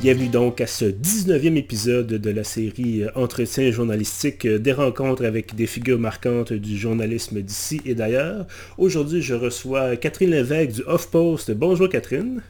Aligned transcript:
Bienvenue 0.00 0.28
donc 0.28 0.62
à 0.62 0.66
ce 0.66 0.86
19e 0.86 1.56
épisode 1.56 2.06
de 2.06 2.30
la 2.30 2.42
série 2.42 3.02
euh, 3.02 3.10
Entretien 3.16 3.70
journalistique, 3.70 4.46
euh, 4.46 4.58
des 4.58 4.72
rencontres 4.72 5.26
avec 5.26 5.54
des 5.54 5.66
figures 5.66 5.98
marquantes 5.98 6.54
du 6.54 6.78
journalisme 6.78 7.42
d'ici 7.42 7.82
et 7.84 7.94
d'ailleurs. 7.94 8.46
Aujourd'hui, 8.78 9.20
je 9.20 9.34
reçois 9.34 9.96
Catherine 9.96 10.30
Lévesque 10.30 10.76
du 10.76 10.82
Off-Post. 10.86 11.50
Bonjour 11.50 11.86
Catherine. 11.90 12.40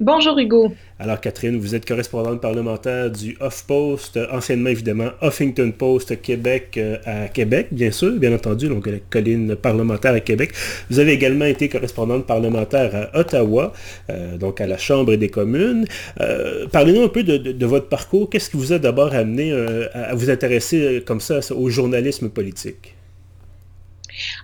Bonjour 0.00 0.38
Hugo. 0.38 0.72
Alors 1.00 1.20
Catherine, 1.20 1.58
vous 1.58 1.74
êtes 1.74 1.84
correspondante 1.84 2.40
parlementaire 2.40 3.10
du 3.10 3.36
Off-Post, 3.40 4.16
anciennement 4.30 4.70
évidemment 4.70 5.08
Huffington 5.20 5.72
Post 5.76 6.22
Québec 6.22 6.76
euh, 6.76 6.98
à 7.04 7.26
Québec, 7.26 7.66
bien 7.72 7.90
sûr, 7.90 8.12
bien 8.12 8.32
entendu, 8.32 8.68
donc 8.68 8.86
la 8.86 8.98
colline 9.10 9.56
parlementaire 9.56 10.14
à 10.14 10.20
Québec. 10.20 10.52
Vous 10.88 11.00
avez 11.00 11.14
également 11.14 11.46
été 11.46 11.68
correspondante 11.68 12.26
parlementaire 12.26 12.94
à 12.94 13.18
Ottawa, 13.18 13.72
euh, 14.08 14.36
donc 14.36 14.60
à 14.60 14.68
la 14.68 14.78
Chambre 14.78 15.16
des 15.16 15.30
communes. 15.30 15.84
Euh, 16.20 16.68
parlez-nous 16.68 17.02
un 17.02 17.08
peu 17.08 17.24
de, 17.24 17.66
votre 17.66 17.88
parcours. 17.88 18.30
Qu'est-ce 18.30 18.50
qui 18.50 18.56
vous 18.56 18.72
a 18.72 18.78
d'abord 18.78 19.14
amené 19.16 19.52
à 19.92 20.14
vous 20.14 20.30
intéresser 20.30 21.02
comme 21.04 21.20
ça 21.20 21.40
au 21.52 21.70
journalisme 21.70 22.28
politique? 22.28 22.94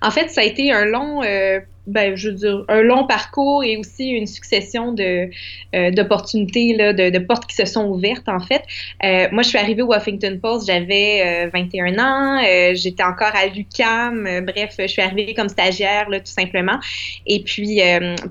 En 0.03 0.11
fait, 0.11 0.31
ça 0.31 0.41
a 0.41 0.45
été 0.45 0.73
un 0.73 0.85
long 0.85 1.23
ben, 1.87 2.17
je 2.17 2.31
un 2.69 2.81
long 2.81 3.07
parcours 3.07 3.63
et 3.63 3.77
aussi 3.77 4.09
une 4.09 4.27
succession 4.27 4.93
de 4.93 5.29
euh, 5.75 5.91
d'opportunités, 5.91 6.75
de, 6.75 7.19
portes 7.19 7.47
qui 7.47 7.57
se 7.57 7.67
sont 7.67 7.87
ouvertes, 7.87 8.29
en 8.29 8.41
fait. 8.41 8.63
Euh, 9.05 9.29
moi, 9.33 9.43
je 9.43 9.49
suis 9.49 9.59
arrivée 9.59 9.83
au 9.83 9.87
Washington 9.87 10.41
Post, 10.41 10.67
j'avais 10.67 11.49
21 11.53 11.95
euh, 11.95 12.01
ans, 12.01 12.75
j'étais 12.75 13.03
encore 13.03 13.35
à 13.35 13.47
l'UCAM, 13.47 14.45
bref, 14.47 14.77
je 14.79 14.87
suis 14.87 15.03
arrivée 15.03 15.35
comme 15.35 15.49
stagiaire, 15.49 16.09
là, 16.09 16.21
tout 16.21 16.33
simplement. 16.33 16.79
Et 17.27 17.43
puis, 17.43 17.81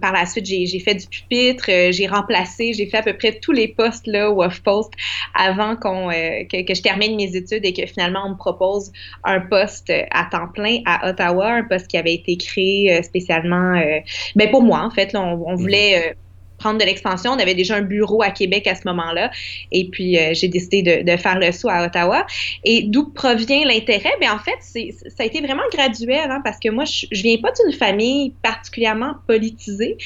par 0.01 0.13
la 0.13 0.25
suite, 0.25 0.45
j'ai 0.45 0.79
fait 0.79 0.95
du 0.95 1.07
pupitre, 1.07 1.65
j'ai 1.67 2.07
remplacé, 2.07 2.73
j'ai 2.73 2.87
fait 2.87 2.97
à 2.97 3.03
peu 3.03 3.13
près 3.13 3.33
tous 3.33 3.51
les 3.51 3.67
postes 3.67 4.07
là, 4.07 4.29
au 4.29 4.43
Post 4.63 4.93
avant 5.35 5.75
que, 5.75 6.63
que, 6.63 6.73
je 6.73 6.81
termine 6.81 7.15
mes 7.15 7.35
études 7.35 7.65
et 7.65 7.73
que 7.73 7.85
finalement, 7.85 8.21
on 8.25 8.29
me 8.31 8.37
propose 8.37 8.91
un 9.23 9.41
poste 9.41 9.91
à 10.11 10.27
temps 10.31 10.47
plein 10.53 10.79
à 10.85 11.09
Ottawa, 11.09 11.51
un 11.51 11.63
poste 11.63 11.87
qui 11.87 11.97
avait 11.97 12.13
été 12.13 12.37
créé 12.37 13.01
spécialement 13.03 13.42
euh, 13.51 13.99
ben 14.35 14.49
pour 14.49 14.61
moi, 14.61 14.81
en 14.81 14.91
fait, 14.91 15.15
on, 15.15 15.37
mhm. 15.37 15.55
voulait 15.55 15.97
euh, 15.97 16.13
prendre 16.57 16.79
de 16.79 16.85
l'expansion. 16.85 17.31
On 17.31 17.39
avait 17.39 17.55
déjà 17.55 17.75
un 17.75 17.81
bureau 17.81 18.21
à 18.21 18.29
Québec 18.29 18.67
à 18.67 18.75
ce 18.75 18.81
moment-là. 18.85 19.31
Et 19.71 19.89
puis, 19.89 20.17
euh, 20.17 20.31
j'ai 20.33 20.47
décidé 20.47 21.03
de, 21.03 21.17
faire 21.17 21.39
le 21.39 21.51
saut 21.51 21.69
à 21.69 21.85
Ottawa. 21.85 22.25
Et 22.63 22.83
d'où 22.83 23.09
provient 23.09 23.65
l'intérêt? 23.65 24.13
Bien, 24.19 24.33
en 24.33 24.39
fait, 24.39 24.57
ça 24.61 25.23
a 25.23 25.25
été 25.25 25.41
vraiment 25.41 25.63
graduel, 25.71 26.29
hein, 26.29 26.41
parce 26.43 26.59
que 26.59 26.69
moi, 26.69 26.85
je, 26.85 27.05
je 27.11 27.21
viens 27.23 27.37
pas 27.37 27.51
d'une 27.63 27.73
famille 27.73 28.33
particulièrement 28.41 29.15
politisée. 29.27 29.97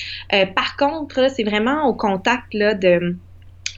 par 0.55 0.77
contre, 0.77 1.29
c'est 1.35 1.44
vraiment 1.44 1.88
au 1.88 1.94
contact 1.94 2.53
là, 2.53 2.73
de 2.73 3.16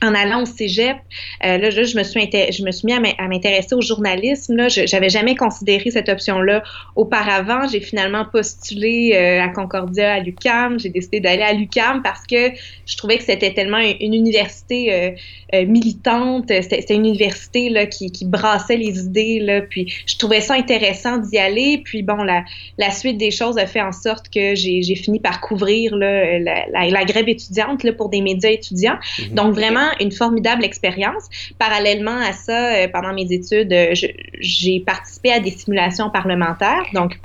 en 0.02 0.14
allant 0.14 0.42
au 0.42 0.46
cégep, 0.46 0.96
euh, 1.44 1.58
là, 1.58 1.70
je, 1.70 1.96
me 1.96 2.02
suis 2.02 2.20
je 2.30 2.64
me 2.64 2.70
suis 2.72 2.86
mis 2.86 2.92
à 2.92 3.28
m'intéresser 3.28 3.74
au 3.74 3.82
journalisme. 3.82 4.56
Là, 4.56 4.68
je 4.68 4.90
n'avais 4.92 5.10
jamais 5.10 5.34
considéré 5.34 5.90
cette 5.90 6.08
option-là 6.08 6.62
auparavant. 6.96 7.68
J'ai 7.68 7.80
finalement 7.80 8.24
postulé 8.24 9.12
euh, 9.14 9.42
à 9.42 9.48
Concordia, 9.48 10.14
à 10.14 10.20
l'UCAM. 10.20 10.80
J'ai 10.80 10.88
décidé 10.88 11.20
d'aller 11.20 11.42
à 11.42 11.52
l'UCAM 11.52 12.02
parce 12.02 12.26
que 12.26 12.50
je 12.86 12.96
trouvais 12.96 13.18
que 13.18 13.24
c'était 13.24 13.52
tellement 13.52 13.78
une, 13.78 14.14
université 14.14 15.14
euh, 15.52 15.66
militante. 15.66 16.48
C'était 16.48 16.94
une 16.94 17.06
université 17.06 17.68
là, 17.68 17.84
qui, 17.86 18.10
qui, 18.10 18.24
brassait 18.24 18.76
les 18.76 19.00
idées. 19.00 19.38
Là, 19.40 19.60
puis 19.60 19.92
je 20.06 20.16
trouvais 20.16 20.40
ça 20.40 20.54
intéressant 20.54 21.18
d'y 21.18 21.36
aller. 21.36 21.82
Puis 21.84 22.02
bon, 22.02 22.22
la, 22.22 22.44
la, 22.78 22.90
suite 22.90 23.18
des 23.18 23.30
choses 23.30 23.58
a 23.58 23.66
fait 23.66 23.82
en 23.82 23.92
sorte 23.92 24.30
que 24.30 24.54
j'ai 24.54 24.94
fini 24.94 25.20
par 25.20 25.40
couvrir 25.40 25.94
là, 25.94 26.38
la, 26.38 26.64
la, 26.70 27.04
grève 27.04 27.28
étudiante 27.28 27.84
là, 27.84 27.92
pour 27.92 28.08
des 28.08 28.22
médias 28.22 28.50
étudiants. 28.50 28.96
Mm-hmm. 28.96 29.34
Donc 29.34 29.54
vraiment 29.54 29.89
une 30.00 30.12
formidable 30.12 30.64
expérience. 30.64 31.28
Parallèlement 31.58 32.18
à 32.18 32.32
ça, 32.32 32.74
euh, 32.74 32.88
pendant 32.88 33.12
mes 33.12 33.32
études, 33.32 33.72
euh, 33.72 33.94
j'ai 34.40 34.80
participé 34.80 35.32
à 35.32 35.40
des 35.40 35.50
simulations 35.50 36.10
parlementaires. 36.10 36.84
Donc, 36.92 37.18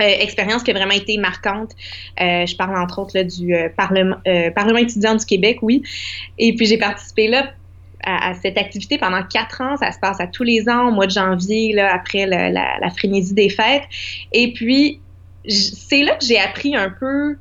euh, 0.00 0.04
expérience 0.04 0.62
qui 0.62 0.70
a 0.72 0.74
vraiment 0.74 0.94
été 0.94 1.16
marquante. 1.16 1.72
je 2.18 2.56
parle 2.56 2.76
entre 2.76 2.98
autres 2.98 3.22
du 3.22 3.54
Parlement, 3.76 4.76
étudiant 4.76 5.14
du 5.14 5.24
Québec, 5.24 5.58
oui. 5.62 5.82
Et 6.38 6.54
puis 6.54 6.66
j'ai 6.66 6.76
participé 6.76 7.28
là 7.28 7.50
à, 8.04 8.34
cette 8.34 8.58
activité 8.58 8.98
pendant 8.98 9.22
quatre 9.22 9.62
ans. 9.62 9.78
Ça 9.78 9.92
se 9.92 9.98
passe 9.98 10.20
à 10.20 10.26
tous 10.26 10.42
les 10.42 10.68
ans, 10.68 10.88
au 10.88 10.92
mois 10.92 11.06
de 11.06 11.12
janvier, 11.12 11.80
après 11.80 12.26
la, 12.26 12.50
la 12.50 12.90
frénésie 12.90 13.32
des 13.32 13.48
fêtes. 13.48 13.84
Et 14.32 14.52
puis 14.52 15.00
c'est 15.48 16.02
là 16.02 16.14
que 16.16 16.24
j'ai 16.24 16.38
appris 16.38 16.76
un 16.76 16.90
peu 16.90 17.36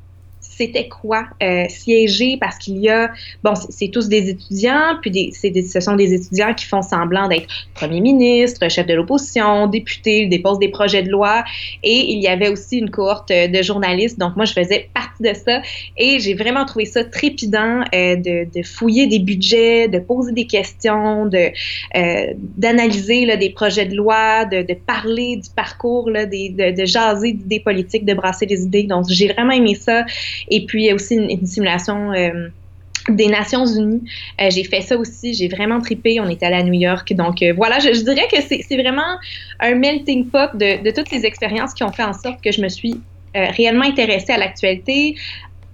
c'était 0.58 0.88
quoi 0.88 1.26
euh, 1.44 1.66
siéger? 1.70 2.38
Parce 2.40 2.58
qu'il 2.58 2.78
y 2.78 2.90
a, 2.90 3.12
bon, 3.44 3.54
c'est 3.70 3.90
tous 3.90 4.08
des 4.08 4.30
étudiants, 4.30 4.98
puis 5.02 5.12
des, 5.12 5.32
des, 5.44 5.64
ce 5.64 5.80
sont 5.80 5.96
des 5.96 6.14
étudiants 6.14 6.54
qui 6.54 6.66
font 6.66 6.82
semblant 6.82 7.28
d'être 7.28 7.48
premier 7.74 8.02
ministre, 8.02 8.70
chef 8.70 8.88
de 8.88 8.94
l'opposition, 8.94 9.68
député, 9.68 10.28
déposent 10.28 10.60
des 10.60 10.70
projets 10.70 11.04
de 11.04 11.10
loi, 11.10 11.44
et 11.84 12.14
il 12.14 12.22
y 12.22 12.28
avait 12.28 12.50
aussi 12.50 12.78
une 12.78 12.90
cohorte 12.90 13.30
de 13.30 13.62
journalistes, 13.62 14.20
donc 14.20 14.36
moi 14.36 14.46
je 14.46 14.54
faisais 14.54 14.90
partie 14.94 15.24
de 15.24 15.34
ça, 15.34 15.62
et 15.98 16.20
j'ai 16.20 16.34
vraiment 16.34 16.66
trouvé 16.66 16.86
ça 16.86 17.04
trépidant 17.04 17.84
euh, 17.94 18.16
de, 18.16 18.64
fouiller 18.64 19.08
des 19.08 19.20
budgets, 19.20 19.88
de 19.88 20.00
poser 20.00 20.32
des 20.32 20.48
questions, 20.48 21.26
de 21.26 21.52
euh, 21.96 22.34
d'analyser 22.58 23.36
des 23.38 23.50
projets 23.50 23.86
de 23.86 23.96
loi, 23.96 24.46
de, 24.46 24.66
parler 24.86 25.38
du 25.38 25.50
parcours, 25.56 26.10
là, 26.10 26.26
des, 26.26 26.50
de, 26.50 26.76
de 26.76 26.86
jaser 26.86 27.34
d'idées 27.34 27.60
politiques, 27.60 28.06
de 28.06 28.14
brasser 28.14 28.46
des 28.46 28.64
idées, 28.64 28.84
donc 28.84 29.06
j'ai 29.10 29.28
vraiment 29.28 29.54
aimé 29.54 29.76
ça. 29.76 30.06
Et 30.50 30.66
puis, 30.66 30.84
il 30.84 30.86
y 30.88 30.92
a 30.92 30.96
aussi 30.96 31.16
une, 31.16 31.46
simulation 31.46 32.14
euh, 32.14 32.50
des 33.10 33.28
Nations 33.28 33.66
Unies. 33.66 34.04
Euh, 34.42 34.50
j'ai 34.50 34.64
fait 34.64 34.82
ça 34.82 34.98
aussi, 34.98 35.34
j'ai 35.34 35.48
vraiment 35.48 35.80
tripé. 35.80 36.20
On 36.20 36.30
était 36.30 36.46
allé 36.46 36.58
à 36.58 36.64
New 36.64 36.74
York. 36.74 37.14
Donc 37.14 37.42
euh, 37.42 37.54
voilà, 37.56 37.80
je, 37.80 37.90
dirais 38.04 38.28
que 38.32 38.42
c'est 38.42 38.78
vraiment 38.78 39.18
un 39.60 39.76
melting 39.76 40.28
pot 40.28 40.56
de, 40.56 40.92
toutes 40.92 41.12
les 41.12 41.26
expériences 41.26 41.74
qui 41.74 41.84
ont 41.84 41.92
fait 41.92 42.04
en 42.04 42.14
sorte 42.14 42.42
que 42.42 42.52
je 42.52 42.62
me 42.62 42.70
suis 42.70 42.96
réellement 43.34 43.84
intéressée 43.84 44.32
à 44.32 44.38
l'actualité, 44.38 45.16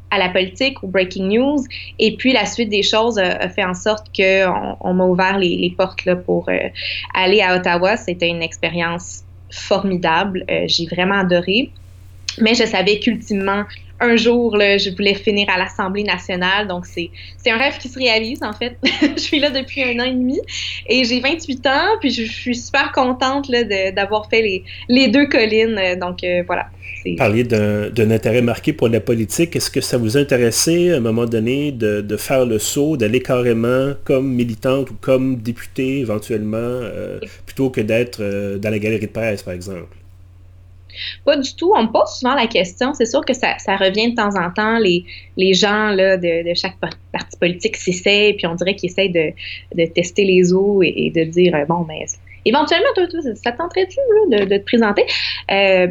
à 0.10 0.18
la 0.18 0.30
politique, 0.30 0.84
au 0.84 0.88
breaking 0.88 1.28
news. 1.28 1.64
Et 2.00 2.16
puis 2.16 2.34
la 2.34 2.48
suite 2.48 2.70
des 2.70 2.82
choses 2.82 3.20
a, 3.20 3.48
fait 3.50 3.64
en 3.64 3.76
sorte 3.76 4.08
qu'on 4.16 4.78
on, 4.82 4.94
m'a 4.96 5.06
ouvert 5.06 5.38
les, 5.38 5.72
portes 5.78 6.04
là, 6.06 6.16
pour 6.16 6.50
aller 7.14 7.42
à 7.42 7.56
Ottawa. 7.56 7.98
C'était 7.98 8.30
une 8.30 8.42
expérience 8.42 9.24
formidable. 9.52 10.44
j'ai 10.66 10.88
vraiment 10.88 11.20
adoré. 11.20 11.72
Mais 12.40 12.56
je 12.56 12.66
savais 12.66 13.00
qu'ultimement, 13.00 13.64
un 14.02 14.16
jour, 14.16 14.58
là, 14.58 14.78
je 14.78 14.90
voulais 14.90 15.14
finir 15.14 15.48
à 15.50 15.58
l'Assemblée 15.58 16.04
nationale. 16.04 16.68
Donc, 16.68 16.86
c'est, 16.86 17.10
c'est 17.38 17.52
un 17.52 17.58
rêve 17.58 17.78
qui 17.78 17.88
se 17.88 17.98
réalise, 17.98 18.42
en 18.42 18.54
fait. 18.54 18.78
je 18.84 19.22
suis 19.22 19.40
là 19.40 19.52
depuis 19.52 19.84
un 19.84 20.00
an 20.00 20.06
et 20.06 20.14
demi 20.14 20.40
et 20.88 21.04
j'ai 21.04 21.20
28 21.20 21.68
ans. 21.68 21.98
Puis, 22.00 22.12
je, 22.12 22.24
suis 22.24 22.56
super 22.56 22.92
contente 22.92 23.48
là, 23.48 23.92
d'avoir 23.92 24.28
fait 24.30 24.42
les, 24.42 24.64
les, 24.90 25.08
deux 25.08 25.28
collines. 25.28 25.80
Donc, 26.00 26.24
euh, 26.24 26.44
voilà. 26.48 26.68
Vous 27.06 27.16
parliez 27.16 27.44
d'un, 27.44 28.12
intérêt 28.12 28.42
marqué 28.42 28.74
pour 28.74 28.88
la 28.88 29.00
politique. 29.00 29.56
Est-ce 29.56 29.72
que 29.72 29.82
ça 29.82 29.98
vous 29.98 30.18
intéressait 30.18 30.92
à 30.92 30.98
un 30.98 31.00
moment 31.00 31.26
donné 31.26 31.72
de, 31.72 32.02
de 32.02 32.18
faire 32.18 32.46
le 32.46 32.60
saut, 32.60 32.98
d'aller 32.98 33.22
carrément 33.22 33.94
comme 34.04 34.34
militante 34.34 34.90
ou 34.92 34.96
comme 35.00 35.38
députée 35.38 36.00
éventuellement, 36.00 36.58
euh, 36.58 37.20
plutôt 37.46 37.70
que 37.70 37.82
d'être 37.82 38.20
euh, 38.22 38.58
dans 38.58 38.70
la 38.70 38.80
galerie 38.80 39.08
de 39.08 39.12
presse, 39.12 39.44
par 39.44 39.54
exemple? 39.54 40.01
Pas 41.26 41.38
du 41.38 41.56
tout. 41.56 41.74
On 41.76 41.84
me 41.84 41.92
pose 41.92 42.10
souvent 42.20 42.36
la 42.36 42.48
question. 42.48 42.94
C'est 42.94 43.06
sûr 43.06 43.24
que 43.26 43.34
ça, 43.34 43.56
revient 43.78 44.12
de 44.12 44.16
temps 44.16 44.36
en 44.36 44.52
temps. 44.52 44.78
Les, 44.80 45.54
gens 45.54 45.96
de, 45.96 46.54
chaque 46.56 46.78
parti 46.78 47.38
politique 47.40 47.78
s'essayent, 47.78 48.34
puis 48.34 48.48
on 48.48 48.56
dirait 48.56 48.76
qu'ils 48.76 48.90
essayent 48.90 49.12
de, 49.12 49.86
tester 49.94 50.26
les 50.26 50.54
eaux 50.54 50.82
et, 50.84 51.12
de 51.16 51.24
dire 51.24 51.56
euh, 51.56 51.66
bon, 51.66 51.86
mais 51.88 52.06
éventuellement, 52.46 52.90
toi, 52.96 53.06
ça 53.36 53.52
tenterait-tu 53.52 53.98
de, 54.32 54.46
de, 54.46 54.58
te 54.58 54.64
présenter? 54.64 55.06
Euh, 55.52 55.88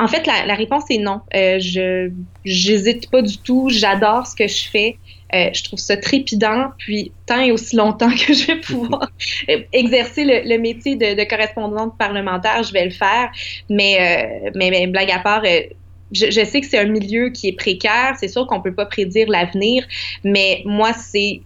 en 0.00 0.08
fait, 0.08 0.26
la, 0.26 0.54
réponse 0.54 0.84
est 0.90 0.98
non. 0.98 1.20
Euh, 1.34 1.58
je 1.60 2.10
j'hésite 2.44 3.10
pas 3.10 3.20
du 3.20 3.36
tout. 3.36 3.68
J'adore 3.68 4.26
ce 4.26 4.34
que 4.34 4.48
je 4.48 4.68
fais. 4.68 4.96
Euh, 5.34 5.50
je 5.52 5.64
trouve 5.64 5.78
ça 5.78 5.96
trépidant. 5.96 6.70
Puis 6.78 7.12
tant 7.26 7.40
et 7.40 7.52
aussi 7.52 7.76
longtemps 7.76 8.10
que 8.26 8.32
je 8.32 8.46
vais 8.46 8.60
pouvoir 8.60 9.10
exercer 9.72 10.24
le, 10.24 10.58
métier 10.58 10.96
de, 10.96 11.28
correspondante 11.28 11.96
parlementaire, 11.98 12.62
je 12.62 12.72
vais 12.72 12.84
le 12.84 12.90
faire. 12.90 13.30
Mais, 13.68 14.44
euh, 14.44 14.50
mais, 14.54 14.86
blague 14.86 15.10
à 15.10 15.18
part. 15.18 15.42
Je, 16.12 16.30
je, 16.30 16.44
sais 16.44 16.60
que 16.60 16.66
c'est 16.66 16.78
un 16.78 16.86
milieu 16.86 17.30
qui 17.30 17.48
est 17.48 17.56
précaire. 17.56 18.16
C'est 18.18 18.28
sûr 18.28 18.46
qu'on 18.46 18.60
peut 18.60 18.74
pas 18.74 18.86
prédire 18.86 19.28
l'avenir, 19.28 19.84
mais 20.24 20.62
moi, 20.64 20.92
c'est 20.92 21.40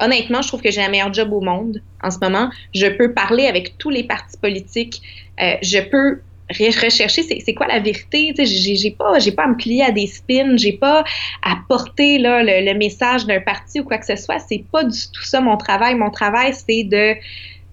honnêtement, 0.00 0.42
je 0.42 0.48
trouve 0.48 0.62
que 0.62 0.70
j'ai 0.70 0.82
un 0.82 0.88
meilleur 0.88 1.12
job 1.12 1.32
au 1.32 1.40
monde 1.40 1.82
en 2.02 2.10
ce 2.10 2.18
moment. 2.20 2.50
Je 2.74 2.86
peux 2.86 3.12
parler 3.12 3.46
avec 3.46 3.78
tous 3.78 3.90
les 3.90 4.04
partis 4.04 4.36
politiques. 4.36 5.00
je 5.38 5.80
peux 5.80 6.20
rechercher 6.52 7.22
c'est 7.22 7.54
quoi 7.54 7.66
la 7.66 7.80
vérité. 7.80 8.34
J'ai 8.44 8.90
pas, 8.90 9.12
pas 9.36 9.44
à 9.44 9.48
me 9.48 9.56
plier 9.56 9.84
à 9.84 9.90
des 9.90 10.06
spins, 10.06 10.56
j'ai 10.56 10.72
pas 10.72 11.04
à 11.42 11.56
porter 11.68 12.18
là, 12.18 12.42
le, 12.42 12.74
message 12.74 13.26
d'un 13.26 13.40
parti 13.40 13.80
ou 13.80 13.84
quoi 13.84 13.98
que 13.98 14.06
ce 14.06 14.16
soit. 14.16 14.38
C'est 14.38 14.64
pas 14.70 14.84
du 14.84 14.98
tout 15.12 15.22
ça 15.22 15.40
mon 15.40 15.56
travail. 15.56 15.94
Mon 15.94 16.10
travail, 16.10 16.52
c'est 16.54 16.84
de 16.84 17.14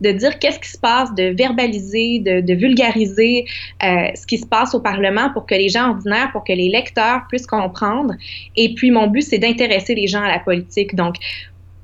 de 0.01 0.11
dire 0.11 0.39
qu'est-ce 0.39 0.59
qui 0.59 0.69
se 0.69 0.77
passe, 0.77 1.13
de 1.13 1.35
verbaliser, 1.35 2.19
de, 2.19 2.53
vulgariser 2.53 3.45
euh, 3.83 4.07
ce 4.15 4.25
qui 4.25 4.37
se 4.37 4.45
passe 4.45 4.73
au 4.73 4.79
Parlement 4.79 5.29
pour 5.33 5.45
que 5.45 5.55
les 5.55 5.69
gens 5.69 5.89
ordinaires, 5.89 6.29
pour 6.31 6.43
que 6.43 6.53
les 6.53 6.69
lecteurs 6.69 7.23
puissent 7.27 7.47
comprendre. 7.47 8.13
Et 8.55 8.73
puis, 8.75 8.91
mon 8.91 9.07
but, 9.07 9.23
c'est 9.23 9.39
d'intéresser 9.39 9.95
les 9.95 10.07
gens 10.07 10.21
à 10.21 10.29
la 10.29 10.39
politique. 10.39 10.95
Donc, 10.95 11.15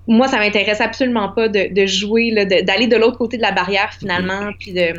moi, 0.07 0.27
ça 0.27 0.38
m'intéresse 0.38 0.81
absolument 0.81 1.30
pas 1.30 1.50
de, 1.50 1.86
jouer, 1.86 2.31
d'aller 2.45 2.88
de, 2.88 2.95
l'autre 2.95 3.18
côté 3.18 3.38
de 3.38 3.42
la 3.42 3.51
barrière 3.51 3.92
finalement, 4.00 4.51
puis 4.59 4.71
de, 4.71 4.94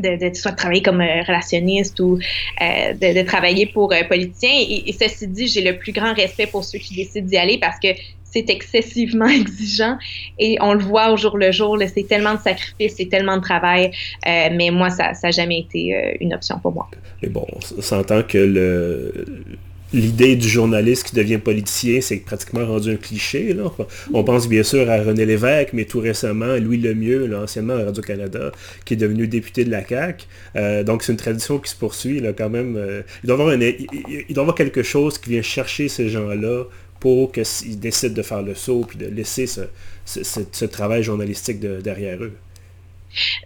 de, 0.00 0.56
travailler 0.56 0.82
comme 0.82 1.00
euh, 1.00 1.22
relationniste 1.22 2.00
ou 2.00 2.18
euh, 2.60 2.92
de, 2.94 3.22
travailler 3.22 3.66
pour 3.66 3.92
euh, 3.92 4.02
politicien. 4.08 4.50
Et, 4.52 4.92
ceci 4.92 5.28
dit, 5.28 5.46
j'ai 5.46 5.62
le 5.62 5.78
plus 5.78 5.92
grand 5.92 6.14
respect 6.14 6.46
pour 6.46 6.64
ceux 6.64 6.78
qui 6.78 6.94
décident 6.94 7.26
d'y 7.26 7.36
aller 7.36 7.58
parce 7.58 7.78
que 7.78 7.88
c'est 8.24 8.48
excessivement 8.48 9.26
exigeant 9.42 9.98
et 10.38 10.56
on 10.60 10.74
le 10.74 10.80
voit 10.80 11.12
au 11.12 11.16
jour 11.16 11.36
le 11.36 11.52
jour. 11.52 11.78
C'est 11.92 12.06
tellement 12.06 12.34
de 12.34 12.40
sacrifices, 12.40 12.94
c'est 12.96 13.08
tellement 13.08 13.36
de 13.36 13.42
travail. 13.42 13.90
mais 14.24 14.70
moi, 14.70 14.90
ça 14.90 15.12
n'a 15.22 15.30
jamais 15.30 15.60
été 15.60 16.16
une 16.20 16.32
option 16.34 16.58
pour 16.60 16.72
moi. 16.72 16.88
Mais 17.22 17.28
bon, 17.28 17.46
on 17.56 17.82
s'entend 17.82 18.22
que 18.22 18.38
le, 18.38 19.26
l'idée 19.92 20.36
du 20.36 20.48
journaliste 20.48 21.08
qui 21.08 21.14
devient 21.14 21.38
politicien, 21.38 22.00
c'est 22.00 22.16
pratiquement 22.18 22.66
rendu 22.66 22.92
un 22.92 22.96
cliché. 22.96 23.56
On 24.12 24.24
pense 24.24 24.48
bien 24.48 24.62
sûr 24.62 24.88
à 24.90 25.02
René 25.02 25.26
Lévesque, 25.26 25.70
mais 25.72 25.84
tout 25.84 26.00
récemment, 26.00 26.56
Louis 26.56 26.78
Lemieux, 26.78 27.26
là, 27.26 27.42
anciennement 27.42 27.74
à 27.74 27.84
Radio-Canada, 27.84 28.52
qui 28.84 28.94
est 28.94 28.96
devenu 28.96 29.26
député 29.26 29.64
de 29.64 29.70
la 29.70 29.86
CAQ. 29.86 30.26
Euh, 30.56 30.84
donc 30.84 31.02
c'est 31.02 31.12
une 31.12 31.18
tradition 31.18 31.58
qui 31.58 31.70
se 31.70 31.76
poursuit 31.76 32.20
là, 32.20 32.32
quand 32.32 32.50
même. 32.50 32.76
Euh, 32.76 33.02
il, 33.22 33.26
doit 33.26 33.34
avoir 33.34 33.50
avoir 34.40 34.54
quelque 34.54 34.82
chose 34.82 35.18
qui 35.18 35.30
vient 35.30 35.42
chercher 35.42 35.88
ces 35.88 36.08
gens-là 36.08 36.64
pour 36.98 37.32
qu'ils 37.32 37.78
décident 37.80 38.14
de 38.14 38.22
faire 38.22 38.42
le 38.42 38.54
saut 38.54 38.84
puis 38.86 38.98
de 38.98 39.06
laisser 39.06 39.46
ce, 39.46 40.64
travail 40.66 41.02
journalistique 41.02 41.60
derrière 41.60 42.22
eux. 42.22 42.32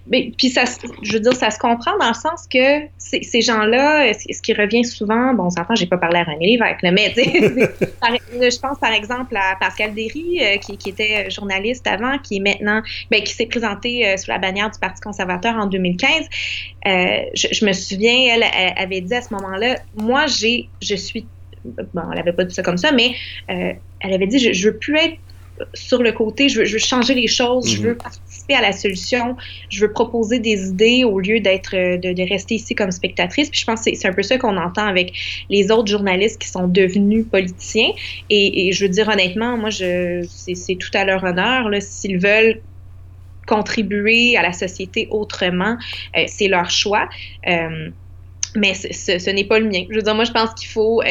Mais, 0.06 0.32
puis 0.36 0.50
ça, 0.50 0.64
je 1.02 1.12
veux 1.12 1.20
dire, 1.20 1.32
ça 1.34 1.50
se 1.50 1.58
comprend 1.58 1.96
dans 1.98 2.08
le 2.08 2.14
sens 2.14 2.46
que 2.52 2.86
ces 2.98 3.40
gens-là, 3.40 4.12
ce 4.12 4.42
qui 4.42 4.52
revient 4.52 4.84
souvent, 4.84 5.32
bon, 5.34 5.44
on 5.44 5.50
s'entend, 5.50 5.74
j'ai 5.74 5.86
pas 5.86 5.98
parlé 5.98 6.18
à 6.18 6.24
René 6.24 6.46
Lévesque, 6.46 6.82
mais 6.82 7.14
je 8.50 8.60
pense 8.60 8.78
par 8.78 8.92
exemple 8.92 9.36
à 9.36 9.56
Pascal 9.58 9.94
Derry, 9.94 10.40
euh, 10.40 10.56
qui, 10.58 10.88
était 10.88 11.30
journaliste 11.30 11.86
avant, 11.86 12.18
qui 12.18 12.36
est 12.36 12.40
maintenant, 12.40 12.82
ben, 13.10 13.22
qui 13.22 13.32
s'est 13.32 13.46
présenté 13.46 14.06
euh, 14.06 14.16
sous 14.16 14.30
la 14.30 14.38
bannière 14.38 14.70
du 14.70 14.78
Parti 14.78 15.00
conservateur 15.00 15.54
en 15.56 15.66
2015. 15.66 16.10
Euh, 16.86 17.18
je, 17.34 17.64
me 17.64 17.72
souviens, 17.72 18.34
elle, 18.34 18.44
avait 18.76 19.00
dit 19.00 19.14
à 19.14 19.22
ce 19.22 19.32
moment-là, 19.34 19.76
moi, 19.96 20.26
j'ai, 20.26 20.68
je 20.82 20.94
suis, 20.94 21.26
bon, 21.64 22.02
elle 22.12 22.18
avait 22.18 22.32
pas 22.32 22.44
dit 22.44 22.54
ça 22.54 22.62
comme 22.62 22.78
ça, 22.78 22.92
mais 22.92 23.12
elle 23.48 24.12
avait 24.12 24.26
dit, 24.26 24.38
je, 24.38 24.52
je 24.52 24.68
veux 24.68 24.76
plus 24.76 24.96
être 24.98 25.18
sur 25.72 26.02
le 26.02 26.12
côté, 26.12 26.48
je 26.48 26.60
veux, 26.60 26.78
changer 26.78 27.14
les 27.14 27.28
choses, 27.28 27.70
je 27.70 27.80
veux 27.80 27.92
mhm. 27.92 27.98
participer 27.98 28.54
à 28.54 28.60
la 28.60 28.72
solution, 28.72 29.36
je 29.68 29.80
veux 29.80 29.92
proposer 29.92 30.38
des 30.38 30.68
idées 30.68 31.04
au 31.04 31.20
lieu 31.20 31.40
d'être 31.40 31.74
euh, 31.76 31.96
de, 31.96 32.28
rester 32.28 32.56
ici 32.56 32.74
comme 32.74 32.90
spectatrice. 32.90 33.50
Puis 33.50 33.60
je 33.60 33.64
pense 33.64 33.84
que 33.84 33.94
c'est 33.94 34.08
un 34.08 34.12
peu 34.12 34.22
ça 34.22 34.36
qu'on 34.38 34.56
entend 34.56 34.86
avec 34.86 35.12
les 35.50 35.70
autres 35.70 35.88
journalistes 35.88 36.40
qui 36.40 36.48
sont 36.48 36.66
devenus 36.66 37.26
politiciens. 37.30 37.90
Et, 38.30 38.72
je 38.72 38.84
veux 38.84 38.88
dire 38.88 39.08
honnêtement, 39.08 39.56
moi, 39.56 39.70
c'est 39.70 40.74
tout 40.76 40.90
à 40.94 41.04
leur 41.04 41.22
honneur. 41.22 41.70
S'ils 41.80 42.18
veulent 42.18 42.60
contribuer 43.46 44.36
à 44.36 44.42
la 44.42 44.52
société 44.52 45.06
autrement, 45.10 45.76
euh, 46.16 46.24
c'est 46.26 46.48
leur 46.48 46.70
choix. 46.70 47.08
Euh, 47.46 47.90
mais 48.56 48.74
ce, 48.74 49.30
n'est 49.30 49.44
pas 49.44 49.58
le 49.58 49.68
mien. 49.68 49.84
Je 49.90 49.96
veux 49.96 50.02
dire, 50.02 50.14
moi, 50.14 50.24
je 50.24 50.32
pense 50.32 50.54
qu'il 50.54 50.68
faut, 50.68 51.02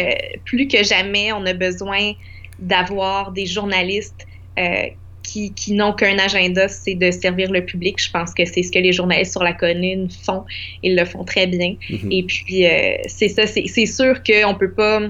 plus 0.46 0.68
que 0.68 0.82
jamais, 0.82 1.34
on 1.34 1.46
a 1.46 1.54
besoin 1.54 2.14
d'avoir 2.60 3.32
des 3.32 3.46
journalistes 3.46 4.26
euh, 4.60 4.88
qui, 5.24 5.54
qui 5.54 5.74
n'ont 5.74 5.94
qu'un 5.94 6.18
agenda, 6.20 6.68
c'est 6.68 6.96
de 6.96 7.10
servir 7.12 7.52
le 7.52 7.66
public. 7.66 8.02
Je 8.02 8.12
pense 8.12 8.34
que 8.34 8.46
c'est 8.46 8.64
ce 8.64 8.72
que 8.72 8.80
les 8.80 8.92
journalistes 8.92 9.32
sur 9.32 9.44
la 9.44 9.54
colline 9.54 10.10
font. 10.10 10.44
Ils 10.84 10.96
le 10.96 11.06
font 11.06 11.24
très 11.24 11.48
bien. 11.48 11.76
Mm-hmm. 11.90 12.08
Et 12.12 12.24
puis, 12.24 12.66
euh, 12.66 12.98
c'est 13.08 13.30
ça, 13.30 13.48
c'est 13.48 13.86
sûr 13.86 14.22
qu'on 14.24 14.56
peut 14.56 14.74
pas 14.74 15.02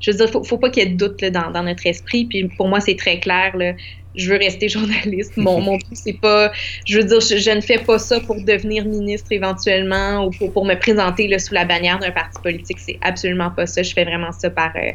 je 0.00 0.12
veux 0.12 0.16
dire, 0.16 0.30
faut, 0.30 0.44
faut 0.44 0.58
pas 0.58 0.70
qu'il 0.70 0.82
y 0.82 0.86
ait 0.86 0.90
de 0.90 0.96
doute 0.96 1.24
dans, 1.24 1.50
dans, 1.50 1.62
notre 1.62 1.86
esprit. 1.86 2.24
Puis 2.24 2.48
pour 2.56 2.68
moi, 2.68 2.80
c'est 2.80 2.96
très 2.96 3.18
clair. 3.18 3.56
Là, 3.56 3.72
je 4.18 4.30
veux 4.30 4.38
rester 4.38 4.68
journaliste. 4.68 5.36
Mon, 5.36 5.60
mon 5.60 5.78
c'est 5.92 6.20
pas. 6.20 6.52
Je 6.84 6.98
veux 6.98 7.04
dire, 7.04 7.20
je, 7.20 7.54
ne 7.54 7.60
fais 7.60 7.78
pas 7.78 7.98
ça 7.98 8.20
pour 8.20 8.36
devenir 8.42 8.84
ministre 8.84 9.28
éventuellement 9.30 10.26
ou 10.26 10.30
pour, 10.50 10.64
me 10.64 10.74
présenter 10.74 11.28
là, 11.28 11.38
sous 11.38 11.54
la 11.54 11.64
bannière 11.64 11.98
d'un 11.98 12.10
parti 12.10 12.40
politique. 12.42 12.78
C'est 12.78 12.98
absolument 13.00 13.50
pas 13.50 13.66
ça. 13.66 13.82
Je 13.82 13.92
fais 13.92 14.04
vraiment 14.04 14.32
ça 14.32 14.50
par, 14.50 14.72
euh, 14.76 14.90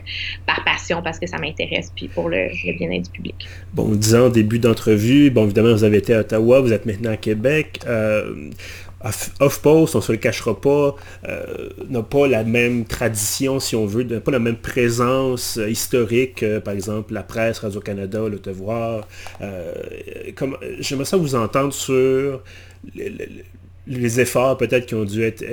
par 0.45 0.63
passion 0.63 1.01
parce 1.01 1.19
que 1.19 1.27
ça 1.27 1.37
m'intéresse 1.37 1.91
puis 1.95 2.07
pour 2.07 2.29
le, 2.29 2.49
bien-être 2.77 3.05
du 3.05 3.11
public. 3.11 3.47
Bon, 3.73 3.87
disant 3.95 4.29
début 4.29 4.59
d'entrevue, 4.59 5.29
bon, 5.29 5.45
évidemment, 5.45 5.73
vous 5.73 5.83
avez 5.83 5.97
été 5.97 6.13
à 6.13 6.19
Ottawa, 6.19 6.59
vous 6.59 6.73
êtes 6.73 6.85
maintenant 6.85 7.11
à 7.11 7.17
Québec. 7.17 7.79
Euh, 7.87 8.51
Off-Post, 9.39 9.95
on 9.95 10.01
se 10.01 10.11
le 10.11 10.17
cachera 10.17 10.59
pas, 10.59 10.95
euh, 11.27 11.69
n'a 11.89 12.03
pas 12.03 12.27
la 12.27 12.43
même 12.43 12.85
tradition, 12.85 13.59
si 13.59 13.75
on 13.75 13.85
veut, 13.85 14.03
n'a 14.03 14.21
pas 14.21 14.31
la 14.31 14.39
même 14.39 14.55
présence 14.55 15.57
euh, 15.57 15.69
historique, 15.69 16.45
par 16.63 16.73
exemple 16.73 17.13
la 17.13 17.23
presse, 17.23 17.59
Radio-Canada, 17.59 18.27
Le 18.29 18.39
Devoir. 18.39 19.07
Euh, 19.41 19.73
J'aimerais 20.79 21.05
ça 21.05 21.17
vous 21.17 21.35
entendre 21.35 21.73
sur 21.73 22.41
les, 22.95 24.19
efforts 24.19 24.57
peut-être 24.57 24.85
qui 24.85 24.95
ont 24.95 25.03
dû 25.03 25.23
être, 25.23 25.43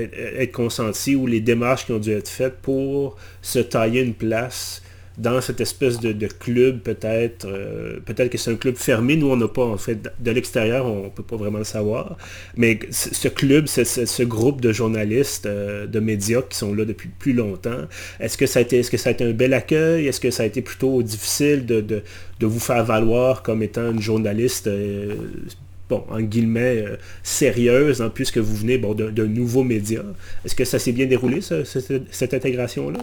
consentis 0.53 1.17
ou 1.17 1.27
les 1.27 1.41
démarches 1.41 1.87
qui 1.87 1.93
ont 1.93 1.99
dû 1.99 2.13
être 2.13 2.29
faites 2.29 2.59
pour 2.63 3.17
se 3.43 3.59
tailler 3.59 4.03
une 4.03 4.15
place 4.15 4.83
dans 5.21 5.41
cette 5.41 5.61
espèce 5.61 6.01
de, 6.01 6.27
club 6.27 6.81
peut-être. 6.81 7.47
Euh, 7.47 8.01
peut-être 8.05 8.31
que 8.31 8.39
c'est 8.39 8.51
un 8.51 8.57
club 8.57 8.77
fermé. 8.77 9.17
Nous, 9.17 9.29
on 9.29 9.37
n'a 9.37 9.49
pas, 9.49 9.65
en 9.65 9.77
fait, 9.77 10.11
de 10.19 10.31
l'extérieur, 10.31 10.87
on 10.87 11.05
ne 11.05 11.09
peut 11.09 11.23
pas 11.23 11.37
vraiment 11.37 11.59
le 11.59 11.65
savoir. 11.65 12.17
Mais 12.57 12.79
ce 12.91 13.29
club, 13.29 13.67
ce 13.67 14.23
groupe 14.23 14.61
de 14.61 14.73
journalistes, 14.73 15.47
euh, 15.47 15.87
de 15.87 16.01
médias 16.01 16.43
qui 16.43 16.57
sont 16.57 16.75
là 16.75 16.85
depuis 16.85 17.11
plus 17.19 17.35
longtemps, 17.35 17.83
est-ce 18.19 18.39
que 18.39 18.47
ça 18.47 18.61
a 18.61 18.63
été, 18.63 18.79
est-ce 18.79 18.91
que 18.91 18.97
ça 18.97 19.11
a 19.11 19.13
été 19.13 19.25
un 19.25 19.33
bel 19.33 19.53
accueil? 19.53 20.07
Est-ce 20.07 20.21
que 20.21 20.31
ça 20.31 20.45
a 20.45 20.47
été 20.47 20.63
plutôt 20.63 21.03
difficile 21.03 21.67
de, 21.67 22.03
vous 22.41 22.61
faire 22.61 22.85
valoir 22.85 23.43
comme 23.43 23.63
étant 23.63 23.91
une 23.91 24.01
journaliste 24.01 24.69
euh, 24.69 25.15
bon, 25.91 26.03
en 26.09 26.23
guillemets, 26.23 26.85
sérieuse, 27.23 28.01
hein, 28.01 28.11
puisque 28.13 28.39
vous 28.39 28.57
venez 28.57 28.79
bon, 28.79 28.95
d'un 28.95 29.27
nouveau 29.27 29.65
média? 29.65 30.03
Est-ce 30.47 30.55
que 30.55 30.65
ça 30.65 30.79
s'est 30.79 30.93
bien 30.93 31.07
déroulé, 31.07 31.41
cette 31.43 32.35
intégration-là? 32.35 33.03